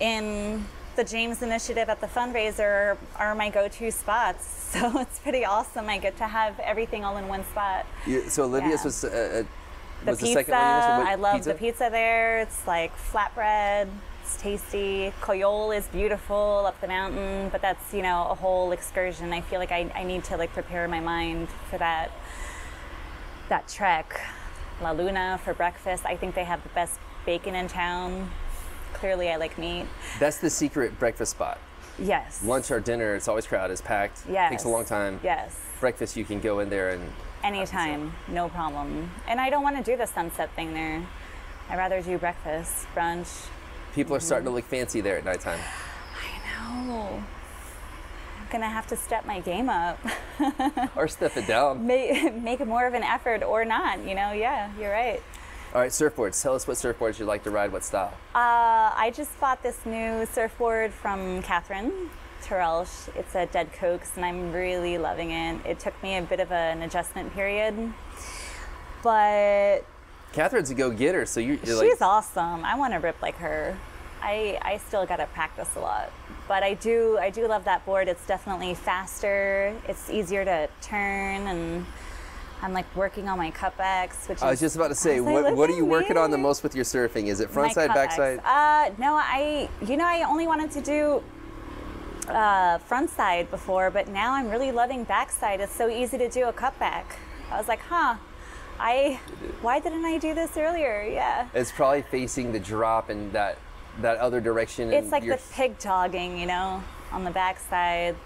in 0.00 0.64
the 0.96 1.04
James 1.04 1.42
Initiative 1.42 1.88
at 1.88 2.00
the 2.00 2.06
fundraiser 2.06 2.96
are 3.16 3.34
my 3.34 3.50
go-to 3.50 3.90
spots. 3.90 4.58
So 4.72 4.98
it's 5.00 5.18
pretty 5.18 5.44
awesome. 5.44 5.90
I 5.90 5.98
get 5.98 6.16
to 6.16 6.24
have 6.26 6.58
everything 6.60 7.04
all 7.04 7.18
in 7.18 7.28
one 7.28 7.44
spot. 7.44 7.84
You- 8.06 8.30
so 8.30 8.44
Olivia's 8.44 8.80
Yeah. 8.80 8.84
was, 8.84 9.04
uh, 9.04 9.08
uh, 9.08 9.12
The 10.06 10.10
was 10.12 10.18
pizza, 10.20 10.34
the 10.38 10.44
second 10.44 10.54
one 10.54 10.62
you 10.62 10.88
mentioned. 10.88 11.08
I 11.08 11.14
love 11.16 11.34
pizza? 11.34 11.48
the 11.52 11.58
pizza 11.58 11.88
there. 11.90 12.38
It's 12.40 12.66
like 12.66 12.92
flatbread. 12.96 13.88
It's 14.22 14.36
tasty. 14.40 15.12
Coyol 15.20 15.72
is 15.72 15.86
beautiful 15.88 16.64
up 16.66 16.80
the 16.80 16.88
mountain, 16.88 17.50
but 17.50 17.60
that's 17.60 17.92
you 17.92 18.00
know 18.00 18.28
a 18.30 18.34
whole 18.34 18.72
excursion. 18.72 19.30
I 19.34 19.42
feel 19.42 19.58
like 19.60 19.72
I, 19.72 19.92
I 19.94 20.04
need 20.04 20.24
to 20.24 20.38
like 20.38 20.52
prepare 20.54 20.88
my 20.88 21.00
mind 21.00 21.48
for 21.68 21.76
that 21.76 22.10
that 23.50 23.68
trek. 23.68 24.18
La 24.80 24.92
Luna 24.92 25.38
for 25.44 25.52
breakfast. 25.52 26.06
I 26.06 26.16
think 26.16 26.34
they 26.34 26.44
have 26.44 26.62
the 26.62 26.70
best 26.70 26.98
bacon 27.26 27.54
in 27.54 27.68
town. 27.68 28.30
Clearly, 28.94 29.30
I 29.30 29.36
like 29.36 29.58
meat. 29.58 29.86
That's 30.18 30.38
the 30.38 30.50
secret 30.50 30.98
breakfast 30.98 31.32
spot. 31.32 31.58
Yes. 31.98 32.42
Lunch 32.44 32.70
or 32.70 32.80
dinner, 32.80 33.14
it's 33.14 33.28
always 33.28 33.46
crowded, 33.46 33.72
it's 33.72 33.82
packed. 33.82 34.22
Yes. 34.30 34.50
Takes 34.50 34.64
a 34.64 34.68
long 34.68 34.84
time. 34.84 35.20
Yes. 35.22 35.58
Breakfast, 35.80 36.16
you 36.16 36.24
can 36.24 36.40
go 36.40 36.60
in 36.60 36.70
there 36.70 36.90
and 36.90 37.02
Anytime, 37.44 38.12
no 38.28 38.48
problem. 38.48 39.10
And 39.26 39.40
I 39.40 39.50
don't 39.50 39.64
want 39.64 39.76
to 39.76 39.82
do 39.82 39.96
the 39.96 40.06
sunset 40.06 40.50
thing 40.54 40.72
there. 40.74 41.04
I'd 41.68 41.76
rather 41.76 42.00
do 42.00 42.16
breakfast, 42.18 42.86
brunch. 42.94 43.46
people 43.94 44.14
are 44.14 44.20
starting 44.20 44.46
Mm-hmm. 44.46 44.52
to 44.54 44.56
look 44.56 44.64
fancy 44.66 45.00
there 45.00 45.18
at 45.18 45.24
nighttime. 45.24 45.58
Oh, 46.60 47.22
I'm 48.40 48.46
gonna 48.52 48.68
have 48.70 48.86
to 48.88 48.96
step 48.96 49.26
my 49.26 49.40
game 49.40 49.68
up. 49.68 49.98
or 50.96 51.08
step 51.08 51.36
it 51.36 51.46
down. 51.48 51.84
make, 51.86 52.32
make 52.34 52.64
more 52.66 52.86
of 52.86 52.94
an 52.94 53.02
effort 53.02 53.42
or 53.42 53.64
not, 53.64 53.98
you 54.06 54.14
know? 54.14 54.32
Yeah, 54.32 54.70
you're 54.78 54.92
right. 54.92 55.20
All 55.74 55.80
right, 55.80 55.90
surfboards. 55.90 56.40
Tell 56.42 56.54
us 56.54 56.68
what 56.68 56.76
surfboards 56.76 57.18
you 57.18 57.24
like 57.24 57.44
to 57.44 57.50
ride, 57.50 57.72
what 57.72 57.82
style. 57.82 58.12
Uh, 58.34 58.92
I 58.94 59.10
just 59.14 59.38
bought 59.40 59.62
this 59.62 59.86
new 59.86 60.26
surfboard 60.26 60.92
from 60.92 61.40
Catherine 61.42 62.10
Terrelsch. 62.42 63.08
It's 63.16 63.34
a 63.34 63.46
Dead 63.46 63.72
Cokes, 63.72 64.12
and 64.16 64.24
I'm 64.24 64.52
really 64.52 64.98
loving 64.98 65.30
it. 65.30 65.64
It 65.64 65.80
took 65.80 66.00
me 66.02 66.18
a 66.18 66.22
bit 66.22 66.40
of 66.40 66.52
an 66.52 66.82
adjustment 66.82 67.32
period, 67.32 67.74
but 69.02 69.86
Catherine's 70.34 70.70
a 70.70 70.74
go-getter, 70.74 71.24
so 71.24 71.40
you- 71.40 71.58
you're 71.64 71.80
she's 71.82 72.00
like, 72.00 72.02
awesome. 72.02 72.64
I 72.66 72.74
want 72.76 72.92
to 72.92 72.98
rip 72.98 73.20
like 73.22 73.36
her. 73.36 73.78
I, 74.22 74.58
I 74.62 74.76
still 74.76 75.06
got 75.06 75.16
to 75.16 75.26
practice 75.26 75.70
a 75.74 75.80
lot, 75.80 76.12
but 76.46 76.62
I 76.62 76.74
do 76.74 77.18
I 77.18 77.30
do 77.30 77.48
love 77.48 77.64
that 77.64 77.84
board. 77.84 78.06
It's 78.08 78.24
definitely 78.24 78.74
faster. 78.74 79.74
It's 79.88 80.08
easier 80.10 80.44
to 80.44 80.68
turn, 80.80 81.46
and 81.48 81.86
I'm 82.62 82.72
like 82.72 82.94
working 82.94 83.28
on 83.28 83.38
my 83.38 83.50
cutbacks, 83.50 84.28
which 84.28 84.40
I 84.40 84.50
was 84.50 84.60
just 84.60 84.76
about 84.76 84.88
to 84.88 84.94
say, 84.94 85.20
like, 85.20 85.44
what, 85.44 85.56
what 85.56 85.70
are 85.70 85.74
you 85.74 85.84
working 85.84 86.16
on 86.16 86.30
the 86.30 86.38
most 86.38 86.62
with 86.62 86.76
your 86.76 86.84
surfing? 86.84 87.26
Is 87.26 87.40
it 87.40 87.48
My 87.48 87.54
front 87.54 87.72
side, 87.72 87.88
back 87.92 88.12
side? 88.12 88.38
Uh, 88.44 88.94
no, 88.98 89.14
I, 89.14 89.68
you 89.84 89.96
know, 89.96 90.04
I 90.04 90.22
only 90.22 90.46
wanted 90.46 90.70
to 90.70 90.80
do 90.80 91.22
uh, 92.32 92.78
front 92.78 93.10
side 93.10 93.50
before, 93.50 93.90
but 93.90 94.06
now 94.06 94.32
I'm 94.32 94.48
really 94.48 94.70
loving 94.70 95.02
backside. 95.02 95.60
It's 95.60 95.74
so 95.74 95.88
easy 95.88 96.18
to 96.18 96.28
do 96.28 96.48
a 96.48 96.52
cutback. 96.52 97.04
I 97.50 97.58
was 97.58 97.66
like, 97.66 97.80
huh, 97.80 98.14
I, 98.78 99.18
why 99.60 99.80
didn't 99.80 100.04
I 100.04 100.18
do 100.18 100.32
this 100.32 100.56
earlier? 100.56 101.02
Yeah. 101.02 101.48
It's 101.54 101.72
probably 101.72 102.02
facing 102.02 102.52
the 102.52 102.60
drop 102.60 103.10
and 103.10 103.32
that 103.32 103.58
that 104.00 104.16
other 104.18 104.40
direction. 104.40 104.84
and 104.84 104.94
It's 104.94 105.12
like 105.12 105.26
the 105.26 105.38
pig 105.52 105.78
dogging, 105.78 106.38
you 106.38 106.46
know, 106.46 106.82
on 107.10 107.24
the 107.24 107.30
backside. 107.30 108.16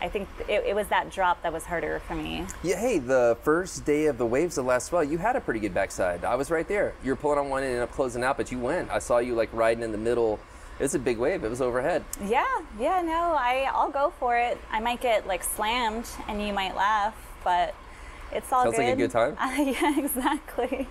I 0.00 0.08
think 0.08 0.28
it, 0.48 0.64
it 0.66 0.74
was 0.74 0.88
that 0.88 1.10
drop 1.10 1.42
that 1.42 1.52
was 1.52 1.64
harder 1.64 2.00
for 2.06 2.14
me. 2.14 2.46
Yeah, 2.62 2.76
hey, 2.76 2.98
the 2.98 3.36
first 3.42 3.84
day 3.84 4.06
of 4.06 4.18
the 4.18 4.26
waves, 4.26 4.56
the 4.56 4.62
last 4.62 4.88
swell, 4.88 5.02
you 5.02 5.18
had 5.18 5.36
a 5.36 5.40
pretty 5.40 5.60
good 5.60 5.74
backside. 5.74 6.24
I 6.24 6.34
was 6.34 6.50
right 6.50 6.68
there. 6.68 6.94
You 7.02 7.12
were 7.12 7.16
pulling 7.16 7.38
on 7.38 7.48
one 7.48 7.62
and 7.62 7.70
ended 7.70 7.82
up 7.82 7.92
closing 7.92 8.22
out, 8.22 8.36
but 8.36 8.52
you 8.52 8.58
went. 8.58 8.90
I 8.90 8.98
saw 8.98 9.18
you 9.18 9.34
like 9.34 9.48
riding 9.52 9.82
in 9.82 9.92
the 9.92 9.98
middle. 9.98 10.38
It 10.78 10.82
was 10.82 10.94
a 10.94 10.98
big 10.98 11.16
wave. 11.16 11.42
It 11.44 11.48
was 11.48 11.62
overhead. 11.62 12.04
Yeah, 12.26 12.44
yeah, 12.78 13.00
no, 13.00 13.34
I, 13.38 13.70
I'll 13.72 13.90
go 13.90 14.12
for 14.20 14.36
it. 14.36 14.58
I 14.70 14.80
might 14.80 15.00
get 15.00 15.26
like 15.26 15.42
slammed 15.42 16.06
and 16.28 16.46
you 16.46 16.52
might 16.52 16.76
laugh, 16.76 17.14
but 17.42 17.74
it's 18.32 18.52
all 18.52 18.64
Sounds 18.64 18.76
good. 18.76 18.84
like 18.84 18.94
a 18.94 18.96
good 18.96 19.10
time. 19.10 19.36
Uh, 19.40 19.54
yeah, 19.62 19.98
exactly. 19.98 20.86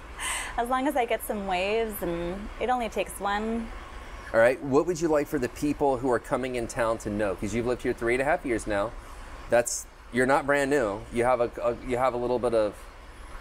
As 0.58 0.70
long 0.70 0.88
as 0.88 0.96
I 0.96 1.06
get 1.06 1.24
some 1.24 1.46
waves 1.46 1.94
and 2.02 2.50
it 2.60 2.70
only 2.70 2.89
takes 2.89 3.20
one. 3.20 3.68
All 4.36 4.41
right. 4.41 4.62
What 4.62 4.86
would 4.86 5.00
you 5.00 5.08
like 5.08 5.28
for 5.28 5.39
the 5.39 5.48
people 5.48 5.95
who 5.95 6.12
are 6.12 6.19
coming 6.19 6.56
in 6.56 6.67
town 6.67 6.98
to 7.00 7.10
know? 7.10 7.36
Because 7.36 7.56
you've 7.56 7.67
lived 7.67 7.84
here 7.84 7.93
three 7.93 8.15
and 8.15 8.21
a 8.21 8.26
half 8.26 8.45
years 8.45 8.67
now. 8.67 8.91
That's 9.50 9.86
you're 10.12 10.26
not 10.26 10.45
brand 10.45 10.69
new. 10.69 11.00
You 11.13 11.24
have 11.24 11.39
a, 11.39 11.50
a 11.63 11.78
you 11.88 11.95
have 11.95 12.13
a 12.13 12.17
little 12.17 12.38
bit 12.38 12.54
of 12.54 12.76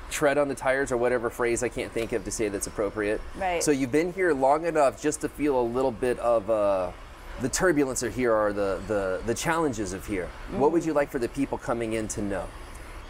tread 0.08 0.38
on 0.38 0.46
the 0.46 0.54
tires 0.54 0.92
or 0.92 0.96
whatever 0.96 1.30
phrase 1.30 1.64
I 1.64 1.68
can't 1.68 1.90
think 1.90 2.12
of 2.12 2.24
to 2.24 2.30
say 2.30 2.48
that's 2.48 2.68
appropriate. 2.68 3.20
Right. 3.36 3.60
So 3.60 3.72
you've 3.72 3.90
been 3.90 4.12
here 4.12 4.32
long 4.32 4.66
enough 4.66 5.02
just 5.02 5.22
to 5.22 5.28
feel 5.28 5.60
a 5.60 5.66
little 5.66 5.90
bit 5.90 6.16
of 6.20 6.48
uh, 6.48 6.92
the 7.40 7.48
turbulence 7.48 8.04
of 8.04 8.14
here 8.14 8.32
or 8.32 8.52
the, 8.52 8.80
the 8.86 9.20
the 9.26 9.34
challenges 9.34 9.94
of 9.94 10.06
here. 10.06 10.28
What 10.52 10.70
would 10.70 10.84
you 10.84 10.92
like 10.92 11.10
for 11.10 11.18
the 11.18 11.28
people 11.28 11.58
coming 11.58 11.94
in 11.94 12.06
to 12.06 12.22
know? 12.22 12.46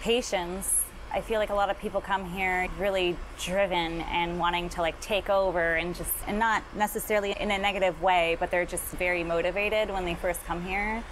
Patience. 0.00 0.83
I 1.14 1.20
feel 1.20 1.38
like 1.38 1.50
a 1.50 1.54
lot 1.54 1.70
of 1.70 1.78
people 1.78 2.00
come 2.00 2.24
here 2.24 2.66
really 2.76 3.16
driven 3.38 4.00
and 4.00 4.36
wanting 4.40 4.68
to 4.70 4.80
like 4.80 5.00
take 5.00 5.30
over 5.30 5.76
and 5.76 5.94
just, 5.94 6.10
and 6.26 6.40
not 6.40 6.64
necessarily 6.74 7.36
in 7.38 7.52
a 7.52 7.58
negative 7.58 8.02
way, 8.02 8.36
but 8.40 8.50
they're 8.50 8.66
just 8.66 8.82
very 8.96 9.22
motivated 9.22 9.90
when 9.90 10.04
they 10.04 10.16
first 10.16 10.44
come 10.44 10.64
here. 10.64 11.04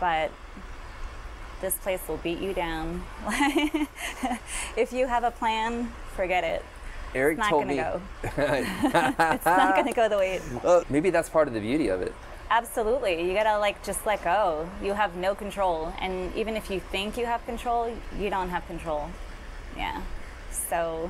But 0.00 0.32
this 1.60 1.76
place 1.76 2.00
will 2.08 2.16
beat 2.16 2.40
you 2.40 2.52
down. 2.52 3.04
if 4.76 4.92
you 4.92 5.06
have 5.06 5.22
a 5.22 5.30
plan, 5.30 5.92
forget 6.16 6.42
it. 6.42 6.64
Eric 7.14 7.38
It's 7.38 7.44
not 7.44 7.50
told 7.50 7.62
gonna 7.62 7.74
me. 7.74 7.78
go. 7.78 8.02
It's 8.24 9.46
not 9.46 9.76
gonna 9.76 9.92
go 9.92 10.08
the 10.08 10.18
way 10.18 10.34
it 10.34 10.42
Well, 10.64 10.82
maybe 10.90 11.10
that's 11.10 11.28
part 11.28 11.46
of 11.46 11.54
the 11.54 11.60
beauty 11.60 11.86
of 11.86 12.02
it. 12.02 12.12
Absolutely. 12.50 13.28
You 13.28 13.34
gotta 13.34 13.60
like 13.60 13.84
just 13.84 14.04
let 14.04 14.24
go. 14.24 14.68
You 14.82 14.94
have 14.94 15.14
no 15.14 15.36
control. 15.36 15.94
And 16.00 16.34
even 16.34 16.56
if 16.56 16.72
you 16.72 16.80
think 16.80 17.16
you 17.16 17.26
have 17.26 17.46
control, 17.46 17.94
you 18.18 18.30
don't 18.30 18.48
have 18.48 18.66
control. 18.66 19.08
Yeah. 19.78 20.02
So 20.50 21.08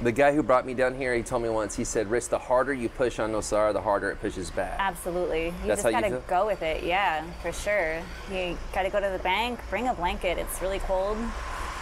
The 0.00 0.12
guy 0.12 0.32
who 0.34 0.42
brought 0.42 0.66
me 0.66 0.74
down 0.74 0.94
here, 0.96 1.14
he 1.14 1.22
told 1.22 1.42
me 1.42 1.48
once. 1.48 1.76
He 1.76 1.84
said, 1.84 2.10
"Risk 2.10 2.30
the 2.30 2.38
harder 2.38 2.72
you 2.72 2.88
push 2.88 3.18
on 3.18 3.32
Nosara, 3.32 3.72
the 3.72 3.80
harder 3.82 4.10
it 4.10 4.20
pushes 4.20 4.50
back." 4.50 4.76
absolutely. 4.78 5.46
You 5.46 5.52
That's 5.66 5.82
just 5.82 5.94
how 5.94 6.00
you 6.00 6.08
gotta 6.10 6.22
go 6.26 6.46
with 6.46 6.62
it. 6.62 6.82
Yeah, 6.84 7.22
for 7.42 7.52
sure. 7.52 7.98
You 8.32 8.56
gotta 8.72 8.90
go 8.90 9.00
to 9.00 9.08
the 9.10 9.20
bank, 9.22 9.60
bring 9.70 9.88
a 9.88 9.94
blanket. 9.94 10.38
It's 10.38 10.60
really 10.62 10.78
cold. 10.80 11.16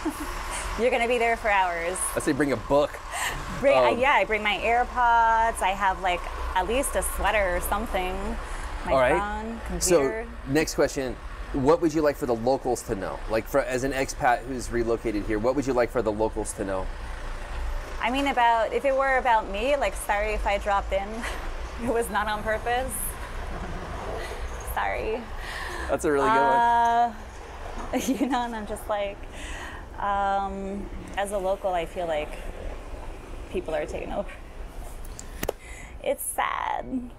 You're 0.79 0.89
gonna 0.91 1.07
be 1.07 1.17
there 1.17 1.37
for 1.37 1.49
hours. 1.49 1.97
I 2.15 2.19
say, 2.19 2.31
bring 2.33 2.51
a 2.51 2.57
book. 2.57 2.91
Bring, 3.59 3.77
Um, 3.77 3.99
yeah, 3.99 4.11
I 4.13 4.25
bring 4.25 4.43
my 4.43 4.57
AirPods. 4.57 5.61
I 5.61 5.73
have 5.75 6.01
like 6.01 6.21
at 6.55 6.67
least 6.67 6.95
a 6.95 7.01
sweater 7.03 7.55
or 7.55 7.61
something. 7.61 8.15
My 8.85 8.91
All 8.91 8.99
right. 8.99 9.17
phone, 9.17 9.61
So, 9.79 9.97
computer. 9.97 10.25
next 10.47 10.75
question: 10.75 11.15
What 11.53 11.81
would 11.81 11.93
you 11.93 12.01
like 12.01 12.17
for 12.17 12.25
the 12.25 12.35
locals 12.35 12.81
to 12.83 12.95
know? 12.95 13.19
Like, 13.29 13.47
for 13.47 13.61
as 13.61 13.83
an 13.83 13.91
expat 13.91 14.43
who's 14.45 14.71
relocated 14.71 15.25
here, 15.25 15.37
what 15.37 15.55
would 15.55 15.67
you 15.67 15.73
like 15.73 15.91
for 15.91 16.01
the 16.01 16.11
locals 16.11 16.51
to 16.53 16.65
know? 16.65 16.87
I 18.01 18.09
mean, 18.09 18.27
about 18.27 18.73
if 18.73 18.85
it 18.85 18.95
were 18.95 19.17
about 19.17 19.49
me, 19.49 19.75
like, 19.75 19.95
sorry 19.95 20.33
if 20.33 20.45
I 20.45 20.57
dropped 20.57 20.91
in. 20.93 21.07
It 21.81 21.91
was 21.91 22.09
not 22.11 22.27
on 22.27 22.43
purpose. 22.43 22.93
Sorry. 24.75 25.19
That's 25.89 26.05
a 26.05 26.11
really 26.11 26.29
good 26.29 26.35
one. 26.35 26.59
Uh, 26.59 27.13
you 28.07 28.27
know, 28.27 28.43
and 28.43 28.55
I'm 28.55 28.67
just 28.67 28.87
like, 28.87 29.17
um, 29.99 30.87
as 31.17 31.31
a 31.31 31.37
local, 31.37 31.73
I 31.73 31.85
feel 31.85 32.05
like 32.05 32.29
people 33.51 33.73
are 33.73 33.85
taking 33.85 34.13
over. 34.13 34.29
It's 36.03 36.23
sad. 36.23 37.09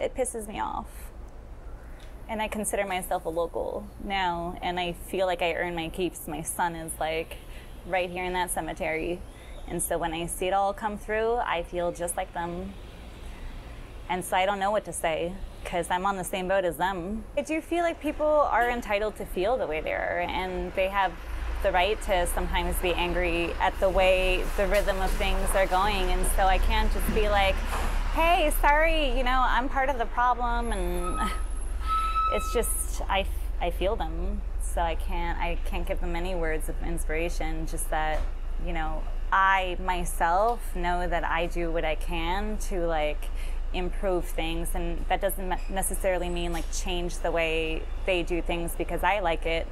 It 0.00 0.14
pisses 0.14 0.48
me 0.48 0.60
off. 0.60 1.11
And 2.28 2.40
I 2.40 2.48
consider 2.48 2.86
myself 2.86 3.26
a 3.26 3.28
local 3.28 3.86
now, 4.02 4.58
and 4.62 4.80
I 4.80 4.92
feel 4.92 5.26
like 5.26 5.42
I 5.42 5.54
earn 5.54 5.74
my 5.74 5.88
keeps. 5.88 6.26
My 6.26 6.42
son 6.42 6.74
is 6.74 6.92
like 6.98 7.36
right 7.86 8.08
here 8.08 8.24
in 8.24 8.32
that 8.32 8.50
cemetery. 8.50 9.20
And 9.68 9.82
so 9.82 9.98
when 9.98 10.12
I 10.12 10.26
see 10.26 10.46
it 10.46 10.52
all 10.52 10.72
come 10.72 10.98
through, 10.98 11.36
I 11.36 11.62
feel 11.62 11.92
just 11.92 12.16
like 12.16 12.32
them. 12.34 12.72
And 14.08 14.24
so 14.24 14.36
I 14.36 14.46
don't 14.46 14.58
know 14.58 14.70
what 14.70 14.84
to 14.86 14.92
say 14.92 15.32
because 15.62 15.90
I'm 15.90 16.04
on 16.06 16.16
the 16.16 16.24
same 16.24 16.48
boat 16.48 16.64
as 16.64 16.76
them. 16.76 17.24
I 17.36 17.42
do 17.42 17.60
feel 17.60 17.82
like 17.82 18.00
people 18.00 18.26
are 18.26 18.68
entitled 18.68 19.16
to 19.16 19.26
feel 19.26 19.56
the 19.56 19.66
way 19.66 19.80
they 19.80 19.92
are, 19.92 20.20
and 20.28 20.72
they 20.74 20.88
have 20.88 21.12
the 21.62 21.70
right 21.70 22.00
to 22.02 22.26
sometimes 22.26 22.76
be 22.82 22.92
angry 22.92 23.52
at 23.60 23.78
the 23.78 23.88
way 23.88 24.42
the 24.56 24.66
rhythm 24.66 25.00
of 25.00 25.10
things 25.12 25.48
are 25.54 25.66
going. 25.66 26.10
And 26.10 26.26
so 26.36 26.42
I 26.42 26.58
can't 26.58 26.92
just 26.92 27.14
be 27.14 27.28
like, 27.28 27.54
hey, 28.14 28.52
sorry, 28.60 29.16
you 29.16 29.22
know, 29.22 29.44
I'm 29.46 29.68
part 29.68 29.88
of 29.88 29.98
the 29.98 30.06
problem. 30.06 30.72
And 30.72 31.30
it's 32.32 32.52
just, 32.52 33.02
I, 33.08 33.26
I 33.60 33.70
feel 33.70 33.96
them. 33.96 34.42
So 34.62 34.80
I 34.80 34.94
can't, 34.94 35.38
I 35.38 35.58
can't 35.66 35.86
give 35.86 36.00
them 36.00 36.16
any 36.16 36.34
words 36.34 36.68
of 36.68 36.82
inspiration, 36.82 37.66
just 37.66 37.90
that, 37.90 38.20
you 38.66 38.72
know, 38.72 39.02
I 39.30 39.76
myself 39.84 40.74
know 40.74 41.06
that 41.06 41.24
I 41.24 41.46
do 41.46 41.70
what 41.70 41.84
I 41.84 41.94
can 41.94 42.58
to 42.68 42.86
like 42.86 43.24
improve 43.74 44.24
things. 44.24 44.70
And 44.74 45.04
that 45.08 45.20
doesn't 45.20 45.70
necessarily 45.70 46.28
mean 46.28 46.52
like 46.52 46.70
change 46.72 47.18
the 47.18 47.30
way 47.30 47.82
they 48.06 48.22
do 48.22 48.40
things 48.40 48.74
because 48.76 49.02
I 49.02 49.20
like 49.20 49.46
it. 49.46 49.66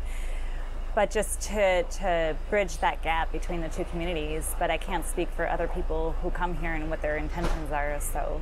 But 0.95 1.11
just 1.11 1.41
to, 1.43 1.85
to 1.85 2.37
bridge 2.51 2.79
that 2.79 3.03
gap 3.03 3.33
between 3.33 3.61
the 3.61 3.69
two 3.69 3.85
communities. 3.85 4.55
But 4.59 4.71
I 4.71 4.77
can't 4.77 5.07
speak 5.07 5.31
for 5.31 5.49
other 5.49 5.69
people 5.69 6.15
who 6.23 6.31
come 6.31 6.57
here 6.57 6.75
and 6.75 6.91
what 6.91 7.01
their 7.01 7.17
intentions 7.17 7.73
are. 7.73 8.01
So 8.01 8.41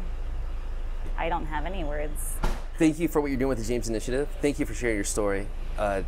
I 1.16 1.28
don't 1.28 1.46
have 1.46 1.66
any 1.66 1.84
words 1.84 2.36
Thank 2.78 2.98
you 3.00 3.08
for 3.08 3.20
what 3.20 3.28
you're 3.28 3.38
doing 3.38 3.48
with 3.48 3.58
the 3.58 3.64
James 3.64 3.88
Initiative. 3.88 4.28
Thank 4.40 4.58
you 4.60 4.66
for 4.66 4.72
sharing 4.74 4.94
your 4.96 5.04
story. 5.04 5.48
Uh, 5.76 6.02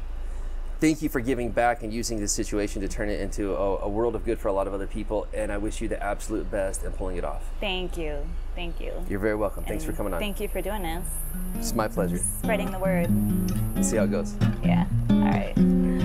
thank 0.80 1.02
you 1.02 1.09
for 1.09 1.20
giving 1.20 1.50
back 1.50 1.83
and 1.83 1.92
using 1.92 2.20
this 2.20 2.33
situation 2.33 2.80
to 2.83 2.88
turn 2.88 3.09
it 3.09 3.20
into 3.20 3.54
a, 3.56 3.78
a 3.78 3.88
world 3.88 4.14
of 4.14 4.24
good 4.24 4.38
for 4.38 4.46
a 4.48 4.52
lot 4.52 4.68
of 4.68 4.72
other 4.74 4.87
people. 4.87 5.26
And 5.35 5.50
I 5.50 5.59
wish 5.59 5.80
you 5.80 5.88
the 5.88 6.00
absolute 6.02 6.48
best 6.50 6.85
in 6.85 6.92
pulling 6.92 7.16
it 7.16 7.24
off. 7.24 7.42
thank 7.61 7.96
you 7.98 8.24
thank 8.54 8.80
you 8.80 8.92
You're 9.09 9.18
very 9.20 9.35
welcome. 9.37 9.64
Thanks 9.64 9.85
for 9.85 9.92
coming 9.92 10.12
on. 10.14 10.20
thank 10.20 10.38
you 10.40 10.48
for 10.48 10.61
doing 10.62 10.83
this 10.83 11.04
It's 11.56 11.74
my 11.74 11.88
pleasure. 11.88 12.18
spreading 12.18 12.70
the 12.70 12.78
word 12.78 13.09
see 13.85 13.96
how 13.96 14.04
it 14.04 14.11
goes. 14.11 14.35
yeah 14.64 14.87
all 15.11 15.16
right 15.20 16.00